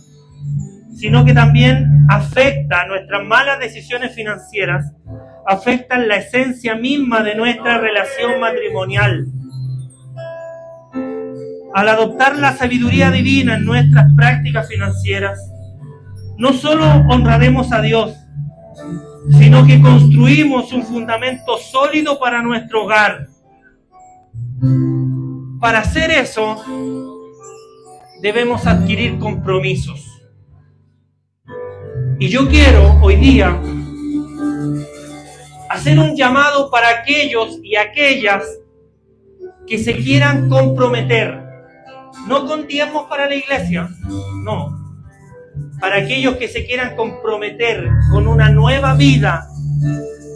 [0.93, 4.91] sino que también afecta nuestras malas decisiones financieras,
[5.47, 9.25] afectan la esencia misma de nuestra relación matrimonial.
[11.73, 15.39] Al adoptar la sabiduría divina en nuestras prácticas financieras,
[16.37, 18.17] no solo honraremos a Dios,
[19.37, 23.27] sino que construimos un fundamento sólido para nuestro hogar.
[25.59, 26.63] Para hacer eso,
[28.21, 30.05] debemos adquirir compromisos.
[32.19, 33.61] Y yo quiero hoy día
[35.69, 38.43] hacer un llamado para aquellos y aquellas
[39.67, 41.47] que se quieran comprometer.
[42.27, 43.89] No con diezmos para la iglesia,
[44.43, 44.78] no,
[45.79, 49.47] para aquellos que se quieran comprometer con una nueva vida,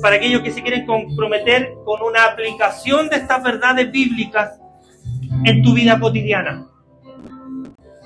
[0.01, 4.59] para aquellos que se quieren comprometer con una aplicación de estas verdades bíblicas
[5.43, 6.67] en tu vida cotidiana.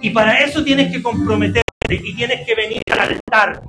[0.01, 3.61] Y para eso tienes que comprometerte y tienes que venir al altar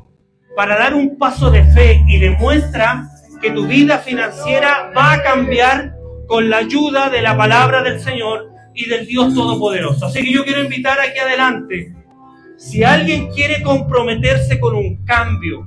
[0.57, 3.09] para dar un paso de fe y demuestra
[3.41, 5.95] que tu vida financiera va a cambiar
[6.27, 10.07] con la ayuda de la palabra del Señor y del Dios Todopoderoso.
[10.07, 11.95] Así que yo quiero invitar aquí adelante
[12.59, 15.67] si alguien quiere comprometerse con un cambio,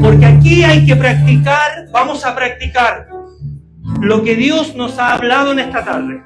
[0.00, 3.08] porque aquí hay que practicar, vamos a practicar
[4.00, 6.22] lo que Dios nos ha hablado en esta tarde.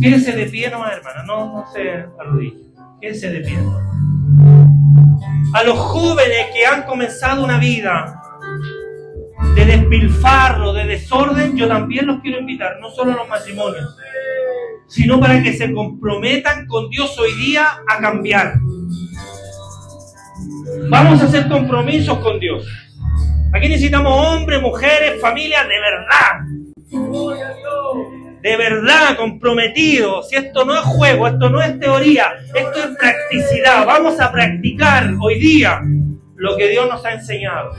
[0.00, 2.56] Quédese de pie nomás, hermana, no, no se arrodille.
[3.00, 3.58] Quédese de pie.
[5.54, 8.20] A los jóvenes que han comenzado una vida
[9.56, 13.96] de despilfarro, de desorden, yo también los quiero invitar, no solo a los matrimonios,
[14.86, 18.54] sino para que se comprometan con Dios hoy día a cambiar.
[20.88, 22.66] Vamos a hacer compromisos con Dios.
[23.52, 26.40] Aquí necesitamos hombres, mujeres, familias de verdad.
[28.42, 30.28] De verdad, comprometidos.
[30.28, 33.86] Si esto no es juego, esto no es teoría, esto es practicidad.
[33.86, 35.80] Vamos a practicar hoy día
[36.36, 37.72] lo que Dios nos ha enseñado.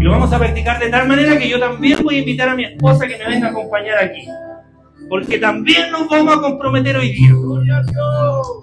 [0.00, 2.54] Y lo vamos a practicar de tal manera que yo también voy a invitar a
[2.54, 4.26] mi esposa que me venga a acompañar aquí.
[5.08, 7.32] Porque también nos vamos a comprometer hoy día.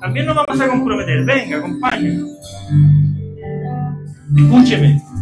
[0.01, 1.23] También nos vamos a comprometer.
[1.25, 2.23] Venga, acompáñame.
[4.35, 5.03] Escúcheme.